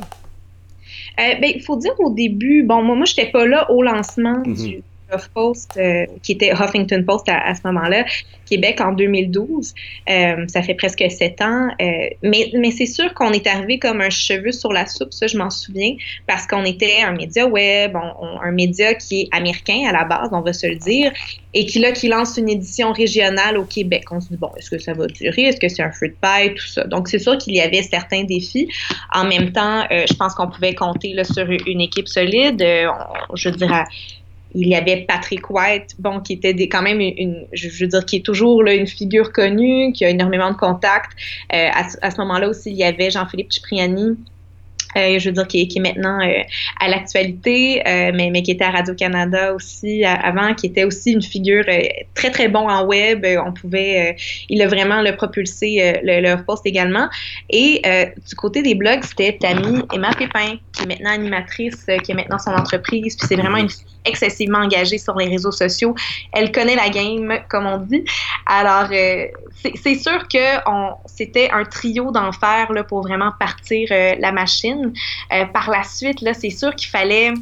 Euh, 1.20 1.36
ben, 1.42 1.52
il 1.56 1.62
faut 1.62 1.78
dire 1.78 1.94
au 2.00 2.14
début, 2.14 2.64
bon, 2.64 2.82
moi, 2.84 2.96
moi, 2.96 3.06
je 3.06 3.14
n'étais 3.14 3.32
pas 3.32 3.46
là 3.46 3.70
au 3.72 3.82
lancement 3.82 4.38
mhm. 4.46 4.54
du 4.56 4.84
HuffPost, 5.14 5.78
euh, 5.78 6.06
qui 6.24 6.34
était 6.34 6.52
Huffington 6.52 7.04
Post 7.06 7.30
à, 7.30 7.54
ce 7.56 7.62
moment-là, 7.66 8.06
Québec 8.46 8.82
en 8.82 8.92
2012. 8.92 9.74
Euh, 10.10 10.46
ça 10.48 10.62
fait 10.62 10.74
presque 10.74 11.04
sept 11.10 11.42
ans. 11.42 11.70
Euh, 11.82 12.10
mais 12.24 12.72
c'est 12.72 12.86
sûr 12.86 13.14
qu'on 13.14 13.32
est 13.32 13.48
arrivé 13.48 13.80
comme 13.80 14.02
un 14.02 14.10
cheveu 14.10 14.52
sur 14.52 14.74
la 14.74 14.86
soupe, 14.86 15.14
ça, 15.14 15.28
je 15.28 15.38
m'en 15.38 15.50
souviens, 15.50 15.96
parce 16.28 16.48
qu'on 16.48 16.64
était 16.66 17.02
un 17.02 17.12
média 17.12 17.46
web, 17.46 17.96
un 17.96 18.52
média 18.52 18.94
qui 18.94 19.22
est 19.22 19.30
américain 19.32 19.86
à 19.88 19.92
la 19.92 20.04
base, 20.04 20.30
on 20.32 20.42
va 20.42 20.54
se 20.54 20.68
le 20.68 20.76
dire, 20.76 21.12
et 21.54 21.66
qui, 21.66 21.80
là, 21.80 21.92
qui 21.92 22.08
lance 22.08 22.38
une 22.38 22.50
édition 22.50 22.92
régionale 22.92 23.58
au 23.58 23.64
Québec. 23.64 24.06
On 24.12 24.20
se 24.20 24.30
dit, 24.30 24.38
bon, 24.38 24.52
est-ce 24.58 24.70
que 24.70 24.78
ça 24.78 24.94
va 24.94 25.08
durer? 25.08 25.44
Est-ce 25.44 25.60
que 25.60 25.70
c'est 25.70 25.84
un 25.84 25.92
feu 25.92 26.10
de 26.10 26.16
paille? 26.20 26.54
Tout 26.54 26.68
ça. 26.68 26.84
Donc, 26.84 27.08
c'est 27.08 27.20
sûr 27.20 27.38
qu'il 27.38 27.56
y 27.56 27.62
avait 27.62 27.82
certains 27.82 28.24
défis. 28.24 28.68
En 29.14 29.26
même 29.26 29.52
temps, 29.52 29.86
je 29.90 30.14
pense 30.16 30.36
qu'on 30.36 30.50
pouvait 30.50 30.76
compter 30.76 31.14
là, 31.14 31.24
sur 31.24 31.48
une 31.50 31.82
équipe 31.82 32.08
solide. 32.08 32.60
je 33.34 33.50
dirais 33.50 33.86
il 34.58 34.70
y 34.70 34.76
avait 34.76 35.06
Patrick 35.08 35.50
White, 35.50 35.96
bon, 36.00 36.20
qui 36.20 36.34
était 36.34 36.68
quand 36.68 36.82
même 36.82 37.00
une, 37.00 37.46
je, 37.54 37.70
veux 37.80 37.88
dire, 37.88 38.06
qui 38.06 38.18
est 38.18 38.26
toujours 38.26 38.66
une 38.66 38.88
figure 38.88 39.32
connue, 39.32 39.94
qui 39.94 40.04
a 40.04 40.10
énormément 40.10 40.52
de 40.52 40.58
contacts. 40.58 41.12
Euh, 41.54 41.70
à, 41.72 41.86
à, 42.02 42.12
ce 42.12 42.18
moment-là 42.18 42.50
aussi, 42.50 42.72
il 42.72 42.78
y 42.78 42.84
avait 42.84 43.12
Jean-Philippe 43.12 43.54
Cipriani, 43.54 44.18
euh, 44.96 45.20
je 45.20 45.30
veux 45.30 45.34
dire, 45.34 45.48
qui, 45.48 45.62
est 45.62 45.80
maintenant 45.80 46.20
euh, 46.22 46.42
à 46.80 46.88
l'actualité, 46.88 47.84
mais, 47.86 48.32
mais 48.32 48.42
qui 48.42 48.52
était 48.52 48.64
à 48.64 48.72
Radio-Canada 48.72 49.54
aussi 49.54 50.04
avant, 50.04 50.56
qui 50.56 50.66
était 50.66 50.86
aussi 50.86 51.12
une 51.12 51.22
figure 51.22 51.66
très, 52.16 52.32
très 52.32 52.48
bon 52.48 52.68
en 52.68 52.84
web. 52.86 53.26
on 53.46 53.54
pouvait, 53.54 54.16
il 54.50 54.62
a 54.64 54.68
vraiment 54.68 55.04
le 55.04 55.16
propulsé 55.16 56.00
le, 56.02 56.36
post 56.44 56.66
également. 56.66 57.10
Et 57.52 57.84
du 58.28 58.36
côté 58.36 58.64
des 58.64 58.74
blogs, 58.74 59.04
c'était 59.04 59.38
Tammy 59.40 59.84
Emma 59.94 60.10
Pépin, 60.18 60.56
qui 60.78 60.84
est 60.84 60.88
maintenant 60.88 61.12
animatrice, 61.12 61.86
qui 62.04 62.12
est 62.12 62.16
maintenant 62.16 62.40
son 62.40 62.52
entreprise. 62.52 63.16
Puis 63.16 63.28
c'est 63.28 63.36
vraiment 63.36 63.58
une 63.58 63.70
excessivement 64.06 64.60
engagée 64.60 64.98
sur 64.98 65.16
les 65.16 65.28
réseaux 65.28 65.52
sociaux. 65.52 65.96
Elle 66.32 66.52
connaît 66.52 66.76
la 66.76 66.90
game, 66.90 67.40
comme 67.50 67.66
on 67.66 67.78
dit. 67.78 68.04
Alors, 68.46 68.88
c'est 68.90 69.96
sûr 69.96 70.28
que 70.28 70.98
c'était 71.06 71.50
un 71.52 71.64
trio 71.64 72.12
d'enfer 72.12 72.70
pour 72.88 73.02
vraiment 73.02 73.32
partir 73.40 73.90
la 73.92 74.32
machine. 74.32 74.94
Euh, 75.34 75.46
par 75.46 75.70
la 75.70 75.84
suite, 75.84 76.22
là, 76.22 76.34
c'est 76.34 76.50
sûr 76.50 76.74
qu'il 76.76 76.90
fallait. 76.90 77.34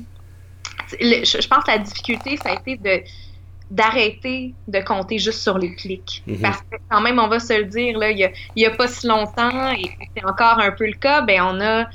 je, 1.00 1.48
pense 1.48 1.64
que 1.64 1.72
la 1.72 1.78
difficulté, 1.80 2.38
ça 2.38 2.52
a 2.52 2.54
été 2.56 2.78
de 2.78 3.04
d'arrêter 3.72 4.54
de 4.68 4.80
compter 4.80 5.18
juste 5.18 5.40
sur 5.40 5.58
les 5.58 5.74
clics. 5.74 6.22
Mhm. 6.28 6.40
Parce 6.40 6.62
que 6.62 6.78
quand 6.88 7.02
même, 7.02 7.18
on 7.18 7.28
va 7.28 7.40
se 7.40 7.54
le 7.54 7.66
dire, 7.66 7.98
là, 7.98 8.12
il 8.12 8.32
n'y 8.56 8.66
a, 8.66 8.70
pas 8.70 8.88
si 8.88 9.08
longtemps, 9.08 9.72
et 9.72 9.90
c'est 10.16 10.24
encore 10.24 10.60
un 10.60 10.72
peu 10.72 10.86
le 10.86 10.94
cas, 10.94 11.22
ben 11.22 11.42
on 11.42 11.60
a 11.62 11.88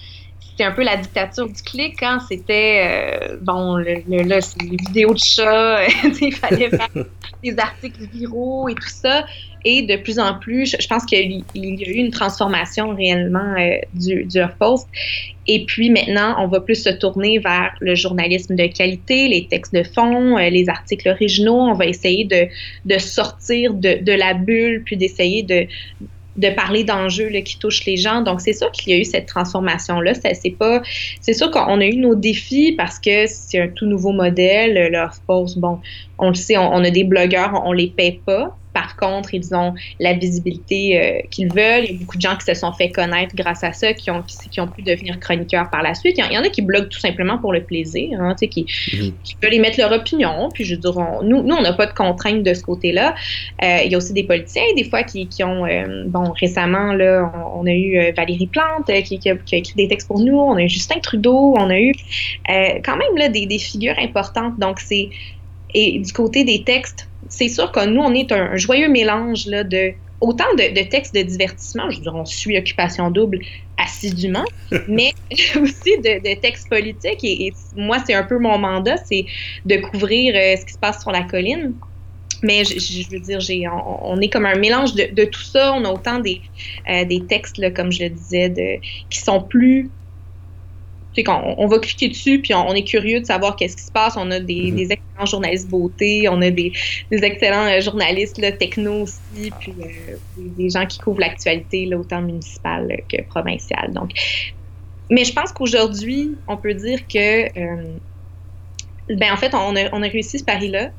c'était 0.61 0.71
un 0.71 0.75
peu 0.75 0.83
la 0.83 0.99
dictature 0.99 1.49
du 1.49 1.63
clic. 1.63 2.03
Hein? 2.03 2.19
C'était, 2.29 3.31
euh, 3.33 3.37
bon, 3.41 3.77
le, 3.77 4.23
là, 4.25 4.43
c'est 4.43 4.61
les 4.61 4.77
vidéos 4.77 5.15
de 5.15 5.19
chats, 5.19 5.87
il 6.21 6.35
fallait 6.35 6.69
faire 6.69 6.89
des 7.43 7.59
articles 7.59 8.05
viraux 8.13 8.69
et 8.69 8.75
tout 8.75 8.89
ça. 8.89 9.25
Et 9.65 9.83
de 9.83 9.97
plus 9.97 10.19
en 10.19 10.39
plus, 10.39 10.77
je, 10.79 10.87
pense 10.87 11.05
qu'il 11.05 11.45
y, 11.55 11.85
a 11.85 11.89
eu 11.89 11.95
une 11.95 12.11
transformation 12.11 12.95
réellement 12.95 13.55
euh, 13.59 13.77
du, 13.95 14.25
du 14.25 14.41
post 14.59 14.87
Et 15.47 15.65
puis 15.67 15.91
maintenant, 15.91 16.37
on 16.39 16.49
va 16.49 16.61
plus 16.61 16.83
se 16.83 16.91
tourner 16.91 17.39
vers 17.39 17.73
le 17.81 17.95
journalisme 17.95 18.55
de 18.55 18.67
qualité, 18.67 19.29
les 19.29 19.47
textes 19.49 19.75
de 19.75 19.83
fond, 19.83 20.37
euh, 20.37 20.49
les 20.51 20.69
articles 20.69 21.09
originaux. 21.09 21.61
On 21.61 21.75
va 21.75 21.87
essayer 21.87 22.25
de, 22.25 22.49
de 22.85 22.99
sortir 22.99 23.73
de, 23.75 24.03
de 24.03 24.13
la 24.13 24.35
bulle, 24.35 24.83
puis 24.85 24.99
d'essayer 24.99 25.43
de 25.43 25.67
de 26.37 26.51
parler 26.51 26.85
d'enjeux 26.85 27.29
qui 27.29 27.59
touchent 27.59 27.85
les 27.85 27.97
gens. 27.97 28.23
Donc, 28.23 28.41
c'est 28.41 28.53
sûr 28.53 28.71
qu'il 28.73 28.93
y 28.93 28.97
a 28.97 28.99
eu 28.99 29.05
cette 29.05 29.27
transformation-là. 29.27 30.13
C'est 30.15 30.57
pas, 30.57 30.83
c'est 31.21 31.33
sûr 31.33 31.51
qu'on 31.51 31.81
a 31.81 31.87
eu 31.87 31.97
nos 31.97 32.15
défis 32.15 32.73
parce 32.73 32.99
que 32.99 33.27
c'est 33.27 33.61
un 33.61 33.69
tout 33.69 33.87
nouveau 33.87 34.13
modèle. 34.13 34.91
Leur 34.91 35.15
post, 35.27 35.59
bon, 35.59 35.81
on 36.19 36.29
le 36.29 36.35
sait, 36.35 36.57
on, 36.57 36.85
a 36.85 36.91
des 36.91 37.05
blogueurs, 37.05 37.63
on, 37.65 37.71
on 37.71 37.73
les 37.73 37.89
paie 37.89 38.21
pas. 38.25 38.57
Par 38.81 38.97
contre, 38.97 39.35
ils 39.35 39.55
ont 39.55 39.75
la 39.99 40.15
visibilité 40.15 40.99
euh, 40.99 41.21
qu'ils 41.31 41.53
veulent. 41.53 41.85
Il 41.85 41.93
y 41.93 41.95
a 41.97 41.99
beaucoup 41.99 42.17
de 42.17 42.23
gens 42.23 42.35
qui 42.37 42.47
se 42.47 42.55
sont 42.55 42.73
fait 42.73 42.89
connaître 42.89 43.37
grâce 43.37 43.63
à 43.63 43.75
ça, 43.75 43.93
qui 43.93 44.11
ont, 44.11 44.23
qui, 44.23 44.59
ont 44.59 44.69
pu 44.69 44.81
devenir 44.81 45.21
chroniqueurs 45.21 45.69
par 45.69 45.83
la 45.83 45.95
suite. 45.95 46.17
Il 46.17 46.33
y, 46.33 46.39
en 46.39 46.43
a 46.43 46.49
qui 46.49 46.63
bloguent 46.63 46.89
tout 46.89 46.99
simplement 46.99 47.37
pour 47.37 47.53
le 47.53 47.63
plaisir, 47.63 48.19
hein, 48.19 48.35
qui, 48.41 48.65
qui, 48.65 49.37
veulent 49.43 49.53
émettre 49.53 49.79
leur 49.79 49.93
opinion. 49.93 50.49
Puis 50.55 50.65
je 50.65 50.77
dire, 50.77 50.95
nous, 51.23 51.43
nous, 51.43 51.55
on 51.55 51.61
n'a 51.61 51.75
pas 51.75 51.85
de 51.85 51.93
contraintes 51.93 52.43
de 52.43 52.55
ce 52.55 52.63
côté-là. 52.63 53.15
Euh, 53.63 53.79
il 53.85 53.93
y 53.93 53.95
a 53.95 53.99
aussi 53.99 54.15
des 54.15 54.25
politiciens, 54.25 54.63
des 54.75 54.85
fois, 54.85 55.03
qui, 55.03 55.27
qui 55.27 55.45
ont, 55.45 55.67
euh, 55.67 56.05
bon, 56.07 56.33
récemment, 56.41 56.95
là, 56.95 57.31
on, 57.55 57.67
a 57.67 57.73
eu 57.73 58.13
Valérie 58.17 58.47
Plante 58.47 58.87
qui, 58.87 59.21
a, 59.29 59.35
écrit 59.53 59.75
des 59.77 59.89
textes 59.89 60.09
pour 60.09 60.21
nous. 60.21 60.39
On 60.39 60.57
a 60.57 60.63
eu 60.63 60.71
Justin 60.71 61.01
Trudeau. 61.01 61.55
On 61.59 61.69
a 61.69 61.79
eu 61.79 61.93
quand 62.83 62.97
même 62.97 63.17
là, 63.19 63.29
des, 63.29 63.45
des 63.45 63.59
figures 63.59 63.99
importantes. 63.99 64.59
Donc, 64.59 64.81
c'est... 64.81 65.11
Et 65.73 66.01
du 66.01 66.13
côté 66.13 66.43
des 66.43 66.65
textes, 66.65 67.10
c'est 67.31 67.49
sûr 67.49 67.73
que 67.73 67.87
nous, 67.87 68.03
on 68.03 68.13
est 68.13 68.31
un, 68.33 68.57
joyeux 68.57 68.89
mélange 68.89 69.47
là, 69.47 69.65
de 69.65 69.93
autant 70.21 70.53
de, 70.59 70.83
textes 70.89 71.15
de 71.15 71.23
divertissement, 71.23 71.89
je 71.89 71.97
veux 71.97 72.03
dire, 72.03 72.15
on 72.15 72.27
suit 72.27 72.59
Occupation 72.59 73.11
Double 73.11 73.41
assidûment, 73.79 74.45
mais 74.89 75.15
aussi 75.63 75.97
de, 75.99 76.41
textes 76.41 76.69
politiques. 76.69 77.25
Et, 77.25 77.53
moi, 77.75 77.97
c'est 78.07 78.15
un 78.15 78.25
peu 78.25 78.39
mon 78.39 78.59
mandat, 78.59 78.99
c'est 78.99 79.25
de 79.65 79.77
couvrir 79.77 80.35
euh, 80.37 80.57
ce 80.61 80.67
qui 80.67 80.75
se 80.75 80.79
passe 80.79 81.01
sur 81.01 81.11
la 81.11 81.23
colline. 81.23 81.73
Mais 82.43 82.65
je, 82.65 83.11
veux 83.11 83.21
dire, 83.21 83.41
j'ai, 83.41 83.69
on, 83.69 84.19
est 84.19 84.31
comme 84.31 84.47
un 84.47 84.55
mélange 84.55 84.95
de, 84.95 85.25
tout 85.25 85.43
ça. 85.43 85.75
On 85.75 85.85
a 85.85 85.91
autant 85.91 86.21
des, 86.21 86.41
euh, 86.89 87.05
des 87.05 87.21
textes, 87.27 87.59
là, 87.59 87.71
comme 87.71 87.93
je 87.93 88.05
le 88.05 88.11
disais, 88.11 88.49
de, 88.49 88.81
qui 89.11 89.19
sont 89.19 89.43
plus 89.43 89.91
on, 91.29 91.67
va 91.67 91.79
cliquer 91.79 92.09
dessus, 92.09 92.41
puis 92.41 92.55
on, 92.55 92.73
est 92.75 92.85
curieux 92.85 93.21
de 93.21 93.27
savoir 93.27 93.57
qu'est-ce 93.57 93.77
qui 93.77 93.83
se 93.83 93.93
passe. 93.93 94.17
On 94.17 94.31
a 94.31 94.41
des, 94.41 94.71
mhm. 94.73 94.79
excellents 94.79 95.27
journalistes 95.27 95.69
beauté, 95.69 96.29
on 96.29 96.41
a 96.41 96.51
des, 96.51 96.73
excellents 97.11 97.67
euh, 97.67 97.81
journalistes 97.81 98.39
là, 98.39 98.53
techno 98.53 99.03
aussi, 99.03 99.51
puis 99.59 99.75
euh, 99.81 100.17
des, 100.37 100.71
gens 100.71 100.87
qui 100.87 100.99
couvrent 100.99 101.21
l'actualité 101.21 101.93
autant 101.95 102.23
municipale 102.23 103.03
que 103.09 103.23
provinciale. 103.23 103.93
Donc, 103.93 104.11
mais 105.11 105.25
je 105.25 105.33
pense 105.33 105.53
qu'aujourd'hui, 105.53 106.37
on 106.47 106.57
peut 106.57 106.75
dire 106.75 107.01
que, 107.09 107.47
euh, 107.59 107.97
ben 109.09 109.33
en 109.33 109.37
fait, 109.37 109.53
on 109.55 109.75
a, 109.75 109.93
on 109.93 110.03
a 110.03 110.07
réussi 110.07 110.39
ce 110.39 110.45
pari-là 110.45 110.91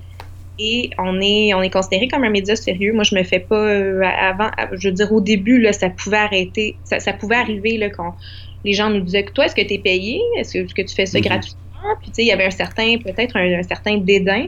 et 0.60 0.90
on 0.98 1.22
est, 1.22 1.54
on 1.54 1.62
est 1.62 1.70
considéré 1.70 2.10
comme 2.10 2.26
un 2.26 2.30
média 2.30 2.58
sérieux. 2.58 2.92
Moi, 2.92 3.06
je 3.06 3.16
me 3.16 3.24
fais 3.24 3.40
pas 3.40 3.72
avant, 4.04 4.52
je 4.74 4.90
veux 4.90 4.94
dire, 4.94 5.12
au 5.14 5.22
début, 5.22 5.60
là, 5.62 5.72
ça 5.72 5.90
pouvait 5.90 6.18
arrêter, 6.18 6.76
ça, 6.84 7.00
ça 7.00 7.14
pouvait 7.14 7.38
arriver 7.38 7.78
là, 7.78 7.90
quand 7.90 8.16
les 8.64 8.74
gens 8.74 8.90
nous 8.90 9.02
disaient 9.02 9.26
que 9.26 9.32
toi, 9.32 9.46
est-ce 9.46 9.56
que 9.56 9.62
tu 9.62 9.74
es 9.74 9.80
payé? 9.80 10.22
Est-ce 10.38 10.58
que, 10.74 10.82
tu 10.82 10.96
fais 10.96 11.06
ça 11.06 11.20
mhm. 11.20 11.26
gratuitement? 11.26 11.71
Puis, 12.02 12.10
tu 12.10 12.16
sais, 12.16 12.24
il 12.24 12.28
y 12.28 12.32
avait 12.32 12.46
un 12.46 12.52
certain, 12.52 12.98
peut-être 12.98 13.38
un, 13.38 13.64
certain 13.64 13.98
dédain. 13.98 14.48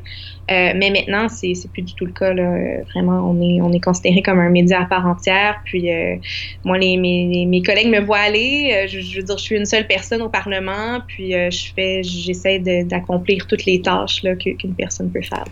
Euh, 0.51 0.73
mais 0.75 0.89
maintenant, 0.89 1.29
c'est, 1.29 1.53
c'est 1.53 1.71
plus 1.71 1.83
du 1.83 1.93
tout 1.93 2.05
le 2.05 2.11
cas. 2.11 2.33
Là. 2.33 2.81
Vraiment, 2.93 3.29
on 3.29 3.41
est, 3.41 3.61
on 3.61 3.71
est 3.71 3.79
considéré 3.79 4.21
comme 4.21 4.39
un 4.39 4.49
média 4.49 4.81
à 4.81 4.85
part 4.85 5.05
entière. 5.05 5.61
Puis, 5.63 5.91
euh, 5.91 6.15
moi, 6.63 6.77
les, 6.77 6.97
mes, 6.97 7.45
mes, 7.45 7.61
collègues 7.61 7.89
me 7.89 8.01
voient 8.01 8.19
aller. 8.19 8.71
Euh, 8.73 8.87
je, 8.87 9.17
veux 9.17 9.23
dire, 9.23 9.37
je 9.37 9.43
suis 9.43 9.55
une 9.55 9.65
seule 9.65 9.87
personne 9.87 10.21
au 10.21 10.29
Parlement. 10.29 10.99
Puis, 11.07 11.31
je 11.31 11.73
fais, 11.75 12.01
j'essaie 12.03 12.59
d'accomplir 12.83 13.47
toutes 13.47 13.65
les 13.65 13.81
tâches 13.81 14.23
là, 14.23 14.35
qu'une 14.35 14.75
personne 14.77 15.09
peut 15.09 15.21
faire. 15.21 15.45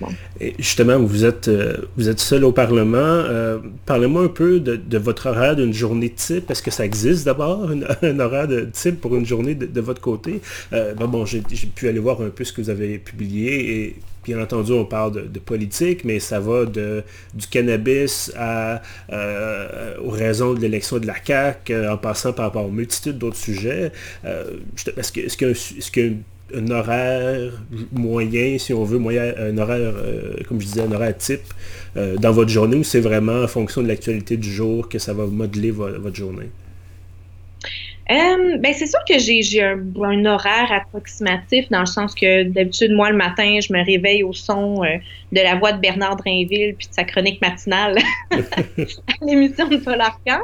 Justement, 0.58 1.00
vous 1.00 1.26
êtes, 1.26 1.50
vous 1.98 2.10
êtes 2.10 2.20
seul 2.20 2.44
au 2.44 2.52
Parlement. 2.52 3.24
parlez-moi 3.86 4.24
un 4.24 4.28
peu 4.28 4.60
de, 4.60 4.76
de 4.76 4.98
votre 4.98 5.28
horaire 5.28 5.56
d'une 5.56 5.74
journée 5.74 6.10
type. 6.10 6.52
Est-ce 6.52 6.62
que 6.62 6.72
ça 6.72 6.86
existe 6.86 7.26
d'abord, 7.26 7.70
un 8.02 8.20
horaire 8.20 8.48
de 8.48 8.70
type 8.72 9.00
pour 9.00 9.16
une 9.16 9.26
journée 9.26 9.56
de, 9.56 9.82
votre 9.82 10.02
côté? 10.02 10.42
bon, 10.98 11.08
bon 11.08 11.26
j'ai 11.26 11.42
pu 11.72 11.88
aller 11.88 12.00
voir 12.00 12.22
un 12.22 12.30
peu 12.30 12.44
ce 12.44 12.54
que 12.54 12.62
vous 12.62 12.70
avez 12.70 13.00
publié 13.00 13.86
et 13.86 13.96
Bien 14.24 14.40
entendu, 14.40 14.74
on 14.74 14.86
parle 14.86 15.32
de, 15.32 15.40
politique, 15.40 16.06
mais 16.06 16.20
ça 16.20 16.40
va 16.40 16.66
de, 16.66 17.04
du 17.34 17.48
cannabis 17.48 18.32
euh, 18.38 19.96
aux 20.04 20.12
raisons 20.12 20.54
de 20.54 20.60
l'élection 20.60 21.00
de 21.00 21.08
la 21.08 21.16
CAQ, 21.26 21.74
euh, 21.74 21.94
en 21.94 21.98
passant 21.98 22.32
par 22.32 22.46
rapport 22.46 22.66
aux 22.66 22.72
multitudes 22.72 23.18
d'autres 23.18 23.38
sujets. 23.38 23.92
Euh, 24.24 24.58
est-ce 24.96 25.12
qu'il 25.12 26.04
y 26.04 26.10
a, 26.10 26.12
un 26.54 26.70
horaire 26.70 27.64
moyen, 27.94 28.58
si 28.60 28.74
on 28.74 28.84
veut, 28.84 29.00
moyen, 29.00 29.34
un 29.40 29.58
horaire, 29.58 29.94
comme 30.48 30.60
je 30.60 30.66
disais, 30.66 30.82
un 30.82 30.92
horaire 30.92 31.18
type 31.18 31.54
dans 31.96 32.34
votre 32.34 32.50
journée 32.50 32.76
ou 32.76 32.84
c'est 32.84 33.00
vraiment 33.00 33.44
en 33.44 33.48
fonction 33.48 33.82
de 33.82 33.88
l'actualité 33.88 34.36
du 34.36 34.52
jour 34.52 34.90
que 34.90 35.00
ça 35.00 35.14
va 35.14 35.26
modeler 35.26 35.72
votre 35.72 36.16
journée? 36.16 36.50
Euh, 38.10 38.58
ben 38.58 38.74
c'est 38.74 38.88
sûr 38.88 39.00
que 39.08 39.20
j'ai 39.20 39.64
un, 39.64 39.80
un, 40.04 40.26
horaire 40.26 40.72
approximatif 40.72 41.70
dans 41.70 41.82
le 41.82 41.86
sens 41.86 42.16
que 42.16 42.44
d'habitude, 42.44 42.92
moi, 42.92 43.12
le 43.12 43.16
matin, 43.16 43.60
je 43.62 43.72
me 43.72 43.86
réveille 43.86 44.24
au 44.24 44.34
son 44.34 44.84
euh, 44.84 44.98
de 45.32 45.40
la 45.40 45.56
voix 45.56 45.72
de 45.72 45.80
Bernard 45.80 46.18
Drainville 46.18 46.76
puis 46.78 46.88
de 46.88 46.94
sa 46.94 47.04
chronique 47.04 47.40
matinale 47.42 48.00
à 48.32 49.26
l'émission 49.26 49.68
de 49.68 49.78
Paul 49.78 50.02
Arcan. 50.02 50.42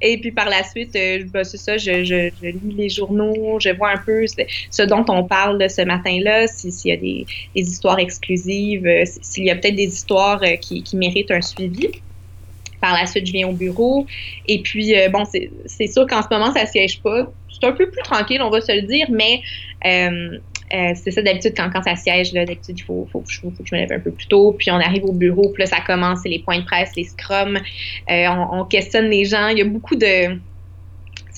Et 0.00 0.18
puis 0.18 0.30
par 0.30 0.48
la 0.48 0.62
suite, 0.62 0.94
euh, 0.94 1.24
ben, 1.26 1.42
c'est 1.42 1.58
ça, 1.58 1.76
je, 1.76 2.04
je, 2.04 2.30
je, 2.40 2.46
lis 2.46 2.74
les 2.76 2.88
journaux, 2.88 3.58
je 3.60 3.70
vois 3.70 3.90
un 3.90 3.98
peu 3.98 4.24
ce, 4.26 4.82
dont 4.82 5.04
on 5.08 5.24
parle 5.24 5.68
ce 5.68 5.82
matin-là, 5.82 6.46
s'il 6.46 6.90
y 6.90 6.92
a 6.92 6.96
des, 6.96 7.26
des, 7.54 7.62
histoires 7.62 7.98
exclusives, 7.98 8.88
s'il 9.04 9.44
y 9.44 9.50
a 9.50 9.56
peut-être 9.56 9.76
des 9.76 9.88
histoires 9.88 10.42
qui, 10.60 10.82
qui 10.82 10.96
méritent 10.96 11.32
un 11.32 11.42
suivi. 11.42 11.90
Par 12.80 12.94
la 12.94 13.06
suite, 13.06 13.26
je 13.26 13.32
viens 13.32 13.48
au 13.48 13.52
bureau. 13.52 14.06
Et 14.46 14.60
puis, 14.62 14.96
euh, 14.96 15.08
bon, 15.08 15.24
c'est 15.24 15.86
sûr 15.86 16.06
qu'en 16.06 16.22
ce 16.22 16.28
moment, 16.30 16.52
ça 16.52 16.66
siège 16.66 17.02
pas. 17.02 17.30
C'est 17.48 17.66
un 17.66 17.72
peu 17.72 17.90
plus 17.90 18.02
tranquille, 18.02 18.40
on 18.42 18.50
va 18.50 18.60
se 18.60 18.72
le 18.72 18.82
dire, 18.82 19.06
mais 19.10 19.40
euh, 19.84 20.38
euh, 20.72 20.92
c'est 20.94 21.10
ça 21.10 21.20
d'habitude 21.20 21.52
quand, 21.56 21.68
quand 21.70 21.82
ça 21.82 21.96
siège, 21.96 22.32
d'habitude, 22.32 22.78
il 22.78 22.82
faut, 22.82 23.06
faut, 23.12 23.20
que 23.20 23.30
je 23.30 23.74
me 23.74 23.80
lève 23.80 23.92
un 23.92 24.00
peu 24.00 24.10
plus 24.10 24.26
tôt. 24.26 24.52
Puis 24.52 24.70
on 24.70 24.76
arrive 24.76 25.04
au 25.04 25.12
bureau, 25.12 25.50
puis 25.50 25.62
là, 25.62 25.66
ça 25.66 25.80
commence, 25.80 26.20
c'est 26.22 26.28
les 26.28 26.38
points 26.38 26.58
de 26.58 26.64
presse, 26.64 26.90
les 26.96 27.04
scrums. 27.04 27.58
on, 28.08 28.64
questionne 28.64 29.10
les 29.10 29.24
gens. 29.24 29.48
Il 29.48 29.58
y 29.58 29.62
a 29.62 29.66
beaucoup 29.66 29.96
de 29.96 30.38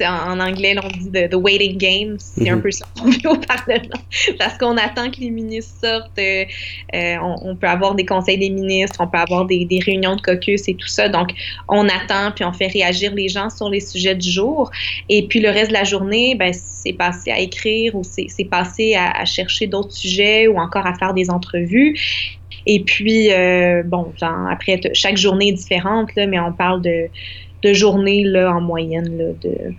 en, 0.01 0.41
anglais, 0.41 0.75
on 0.83 0.89
dit 0.89 1.11
the, 1.11 1.35
waiting 1.35 1.77
game. 1.79 2.17
C'est 2.19 2.49
un 2.49 2.57
mhm. 2.57 2.63
peu 2.63 2.71
ça 2.71 2.87
qu'on 2.99 3.09
vit 3.09 3.27
au 3.27 3.37
Parlement. 3.37 4.01
Parce 4.39 4.59
qu'on 4.59 4.77
attend 4.77 5.11
que 5.11 5.21
les 5.21 5.31
ministres 5.31 5.75
sortent. 5.83 6.19
Euh, 6.19 6.45
euh, 6.95 7.17
on, 7.21 7.57
peut 7.57 7.67
avoir 7.67 7.95
des 7.95 8.07
conseils 8.07 8.39
des 8.39 8.51
ministres, 8.51 9.01
on 9.01 9.07
peut 9.07 9.19
avoir 9.19 9.47
des, 9.47 9.67
réunions 9.85 10.17
de 10.17 10.21
caucus 10.21 10.69
et 10.69 10.75
tout 10.75 10.89
ça. 10.89 11.09
Donc, 11.09 11.31
on 11.69 11.89
attend 11.89 12.33
puis 12.35 12.45
on 12.45 12.53
fait 12.53 12.69
réagir 12.69 13.15
les 13.15 13.29
gens 13.29 13.51
sur 13.51 13.69
les 13.69 13.81
sujets 13.81 14.15
du 14.15 14.31
jour. 14.31 14.71
Et 15.09 15.27
puis, 15.27 15.41
le 15.41 15.51
reste 15.51 15.69
de 15.69 15.75
la 15.75 15.85
journée, 15.85 16.35
ben, 16.35 16.53
c'est 16.53 16.93
passé 16.93 17.31
à 17.31 17.39
écrire 17.39 17.95
ou 17.95 18.03
c'est 18.05 18.45
passé 18.45 18.95
à, 18.95 19.25
chercher 19.25 19.67
d'autres 19.67 19.93
sujets 19.93 20.49
ou 20.49 20.59
encore 20.59 20.87
à 20.87 20.95
faire 20.95 21.15
des 21.15 21.31
entrevues. 21.31 21.99
Et 22.67 22.81
puis, 22.81 23.33
euh, 23.33 23.83
bon, 23.85 24.13
après, 24.21 24.81
chaque 24.95 25.17
journée 25.17 25.49
est 25.49 25.53
différente, 25.53 26.15
là, 26.17 26.27
mais 26.27 26.39
on 26.39 26.53
parle 26.53 26.83
de 26.83 27.09
de 27.63 27.73
journée 27.73 28.25
là, 28.25 28.53
en 28.53 28.61
moyenne 28.61 29.17
là, 29.17 29.33
de 29.41 29.75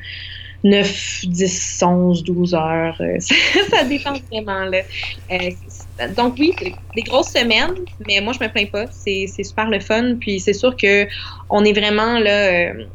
9, 0.64 1.26
10, 1.28 1.84
11, 1.84 2.24
12 2.24 2.54
heures. 2.54 2.98
Euh, 3.02 3.18
ça, 3.70 3.84
dépend 3.84 4.14
vraiment. 4.32 4.66
Là. 4.66 4.80
Euh, 5.32 5.50
donc 6.16 6.36
oui, 6.40 6.54
des 6.96 7.02
grosses 7.02 7.32
semaines, 7.32 7.86
mais 8.08 8.22
moi 8.22 8.34
je 8.34 8.44
me 8.44 8.50
plains 8.50 8.66
pas. 8.66 8.86
C'est 8.92 9.28
super 9.28 9.70
le 9.70 9.80
fun. 9.80 10.16
Puis 10.20 10.40
c'est 10.40 10.54
sûr 10.54 10.76
que 10.78 11.08
on 11.50 11.64
est 11.66 11.74
vraiment 11.74 12.18
là. 12.20 12.72
Euh, 12.72 12.86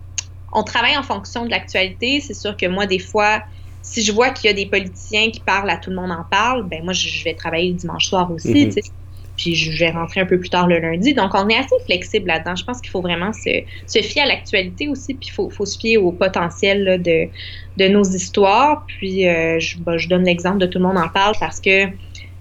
on 0.52 0.62
travaille 0.62 0.96
en 0.96 1.02
fonction 1.02 1.44
de 1.44 1.50
l'actualité. 1.50 2.22
C'est 2.22 2.34
sûr 2.34 2.56
que 2.56 2.64
moi, 2.64 2.86
des 2.86 2.98
fois, 2.98 3.42
si 3.82 4.02
je 4.02 4.12
vois 4.12 4.30
qu'il 4.30 4.46
y 4.46 4.50
a 4.50 4.54
des 4.54 4.64
politiciens 4.64 5.30
qui 5.30 5.40
parlent 5.40 5.68
à 5.68 5.76
tout 5.76 5.90
le 5.90 5.96
monde 5.96 6.10
en 6.10 6.24
parle, 6.30 6.66
ben 6.66 6.82
moi 6.82 6.94
je, 6.94 7.22
vais 7.22 7.34
travailler 7.34 7.70
le 7.72 7.76
dimanche 7.76 8.06
soir 8.06 8.30
aussi. 8.32 8.66
Mm-hmm 8.66 8.92
puis 9.38 9.54
je 9.54 9.78
vais 9.78 9.90
rentrer 9.90 10.20
un 10.20 10.26
peu 10.26 10.38
plus 10.38 10.50
tard 10.50 10.66
le 10.66 10.78
lundi. 10.80 11.14
Donc, 11.14 11.30
on 11.34 11.48
est 11.48 11.56
assez 11.56 11.76
flexible 11.86 12.26
là-dedans. 12.26 12.56
Je 12.56 12.64
pense 12.64 12.80
qu'il 12.80 12.90
faut 12.90 13.00
vraiment 13.00 13.32
se, 13.32 14.02
fier 14.02 14.22
à 14.22 14.26
l'actualité 14.26 14.88
aussi, 14.88 15.14
puis 15.14 15.30
il 15.30 15.32
faut, 15.32 15.64
se 15.64 15.78
fier 15.78 15.96
au 15.96 16.12
potentiel 16.12 17.00
de, 17.00 17.88
nos 17.88 18.02
histoires. 18.02 18.84
Puis, 18.86 19.26
euh, 19.26 19.60
je, 19.60 19.78
bah, 19.78 19.96
je, 19.96 20.08
donne 20.08 20.24
l'exemple 20.24 20.58
de 20.58 20.66
Tout 20.66 20.78
le 20.78 20.84
monde 20.86 20.98
en 20.98 21.08
parle 21.08 21.34
parce 21.38 21.60
que 21.60 21.86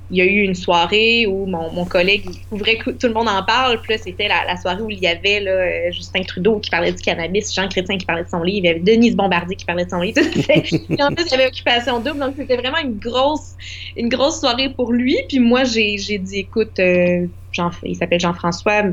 il 0.09 0.17
y 0.17 0.21
a 0.21 0.25
eu 0.25 0.41
une 0.41 0.55
soirée 0.55 1.27
où 1.27 1.45
mon, 1.45 1.71
mon 1.71 1.85
collègue 1.85 2.29
ouvrait 2.51 2.77
que 2.77 2.91
tout 2.91 3.07
le 3.07 3.13
monde 3.13 3.27
en 3.27 3.43
parle. 3.43 3.81
Puis 3.81 3.97
c'était 3.97 4.27
la, 4.27 4.55
soirée 4.55 4.81
où 4.81 4.89
il 4.89 4.99
y 4.99 5.07
avait 5.07 5.41
là, 5.41 5.51
euh, 5.51 5.91
Justin 5.91 6.23
Trudeau 6.23 6.59
qui 6.59 6.69
parlait 6.69 6.93
du 6.93 7.01
cannabis, 7.01 7.53
Jean 7.53 7.67
Chrétien 7.67 7.97
qui 7.97 8.05
parlait 8.05 8.23
de 8.23 8.29
son 8.29 8.41
livre, 8.41 8.59
il 8.63 8.67
y 8.67 8.69
avait 8.69 8.79
Denise 8.79 9.15
Bombardier 9.15 9.55
qui 9.55 9.65
parlait 9.65 9.85
de 9.85 9.89
son 9.89 9.99
livre. 9.99 10.19
en 10.99 11.13
plus, 11.13 11.25
il 11.25 11.31
y 11.31 11.33
avait 11.33 11.47
Occupation 11.47 11.99
Double. 11.99 12.19
Donc, 12.19 12.35
c'était 12.37 12.55
vraiment 12.55 12.77
une 12.77 12.97
grosse, 12.97 13.55
une 13.97 14.07
grosse 14.07 14.39
soirée 14.39 14.69
pour 14.69 14.93
lui. 14.93 15.17
Puis 15.27 15.39
moi, 15.39 15.65
j'ai 15.65 15.97
dit, 15.97 16.39
écoute, 16.39 16.79
euh, 16.79 17.27
Jean, 17.51 17.71
il 17.83 17.95
s'appelle 17.95 18.19
Jean-François. 18.19 18.83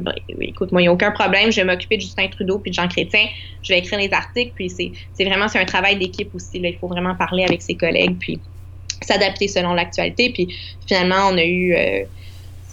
écoute, 0.40 0.72
moi, 0.72 0.80
il 0.80 0.84
n'y 0.84 0.88
a 0.88 0.92
aucun 0.92 1.12
problème. 1.12 1.52
Je 1.52 1.60
vais 1.60 1.66
m'occuper 1.66 1.96
de 1.96 2.02
Justin 2.02 2.26
Trudeau 2.28 2.58
puis 2.58 2.72
de 2.72 2.74
Jean 2.74 2.88
Chrétien. 2.88 3.26
Je 3.62 3.72
vais 3.72 3.78
écrire 3.78 4.00
les 4.00 4.12
articles. 4.12 4.52
Puis 4.56 4.68
c'est 4.68 5.24
vraiment 5.24 5.46
c'est 5.46 5.60
un 5.60 5.64
travail 5.64 5.96
d'équipe 5.96 6.34
aussi. 6.34 6.58
Là. 6.58 6.70
Il 6.70 6.78
faut 6.78 6.88
vraiment 6.88 7.14
parler 7.14 7.44
avec 7.44 7.62
ses 7.62 7.74
collègues. 7.74 8.16
Puis 8.18 8.40
s'adapter 9.04 9.48
selon 9.48 9.74
l'actualité. 9.74 10.30
Puis 10.30 10.54
finalement, 10.86 11.28
on 11.30 11.36
a 11.36 11.44
eu 11.44 11.74
euh, 11.74 12.04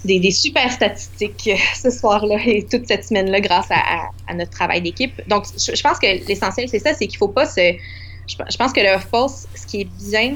des, 0.05 0.31
super 0.31 0.71
statistiques 0.71 1.49
euh, 1.51 1.57
ce 1.75 1.89
soir-là 1.89 2.37
et 2.45 2.65
toute 2.65 2.87
cette 2.87 3.05
semaine-là 3.05 3.39
grâce 3.41 3.67
à, 3.69 4.33
notre 4.33 4.51
travail 4.51 4.81
d'équipe. 4.81 5.21
Donc, 5.27 5.45
je, 5.57 5.81
pense 5.81 5.99
que 5.99 6.27
l'essentiel, 6.27 6.69
c'est 6.69 6.79
ça, 6.79 6.93
c'est 6.93 7.07
qu'il 7.07 7.17
ne 7.17 7.19
faut 7.19 7.27
pas 7.27 7.45
se... 7.45 7.75
Je, 8.27 8.57
pense 8.57 8.71
que 8.71 8.79
le 8.79 8.95
off-post, 8.95 9.47
ce 9.55 9.65
qui 9.65 9.81
est 9.81 9.89
bien, 10.09 10.35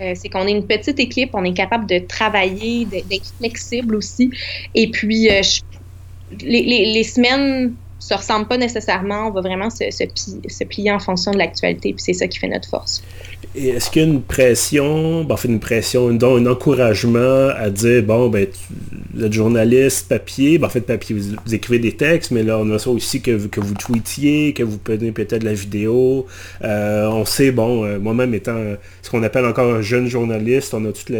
euh, 0.00 0.12
c'est 0.14 0.28
qu'on 0.28 0.46
est 0.46 0.52
une 0.52 0.66
petite 0.66 1.00
équipe, 1.00 1.30
on 1.32 1.44
est 1.44 1.54
capable 1.54 1.86
de 1.86 1.98
travailler, 1.98 2.84
d'être 2.84 3.32
flexible 3.38 3.96
aussi. 3.96 4.30
Et 4.74 4.90
puis, 4.90 5.28
les, 6.42 7.04
semaines 7.04 7.74
se 7.98 8.14
ressemblent 8.14 8.46
pas 8.46 8.58
nécessairement. 8.58 9.28
On 9.28 9.30
va 9.30 9.40
vraiment 9.40 9.70
se 9.70 10.64
plier 10.64 10.92
en 10.92 10.98
fonction 10.98 11.32
de 11.32 11.38
l'actualité, 11.38 11.92
puis 11.92 12.02
c'est 12.02 12.12
ça 12.12 12.28
qui 12.28 12.38
fait 12.38 12.48
notre 12.48 12.68
force. 12.68 13.02
Est-ce 13.56 13.90
qu'il 13.90 14.02
y 14.02 14.04
a 14.04 14.08
une 14.08 14.22
pression, 14.22 15.24
ben, 15.24 15.36
fait 15.36 15.48
une 15.48 15.60
pression, 15.60 16.08
un 16.08 16.46
encouragement 16.46 17.50
à 17.56 17.70
dire, 17.70 18.02
bon, 18.02 18.28
ben, 18.28 18.46
vous 19.14 19.24
êtes 19.24 19.32
journaliste, 19.32 20.08
papier, 20.08 20.58
ben, 20.58 20.66
en 20.66 20.70
fait, 20.70 20.80
papier, 20.80 21.14
vous, 21.14 21.54
écrivez 21.54 21.78
des 21.78 21.92
textes, 21.92 22.32
mais 22.32 22.42
là, 22.42 22.58
on 22.58 22.68
a 22.70 22.78
ça 22.78 22.90
aussi 22.90 23.20
que, 23.20 23.46
que 23.46 23.60
vous 23.60 23.74
tweetiez, 23.74 24.52
que 24.52 24.62
vous 24.62 24.78
prenez 24.78 25.12
peut-être 25.12 25.44
la 25.44 25.54
vidéo. 25.54 26.26
Euh, 26.62 27.06
on 27.06 27.24
sait, 27.24 27.52
bon, 27.52 27.84
euh, 27.84 27.98
moi-même 27.98 28.34
étant 28.34 28.58
ce 29.02 29.10
qu'on 29.10 29.22
appelle 29.22 29.44
encore 29.44 29.72
un 29.72 29.82
jeune 29.82 30.08
journaliste, 30.08 30.74
on 30.74 30.84
a 30.84 30.92
toute 30.92 31.12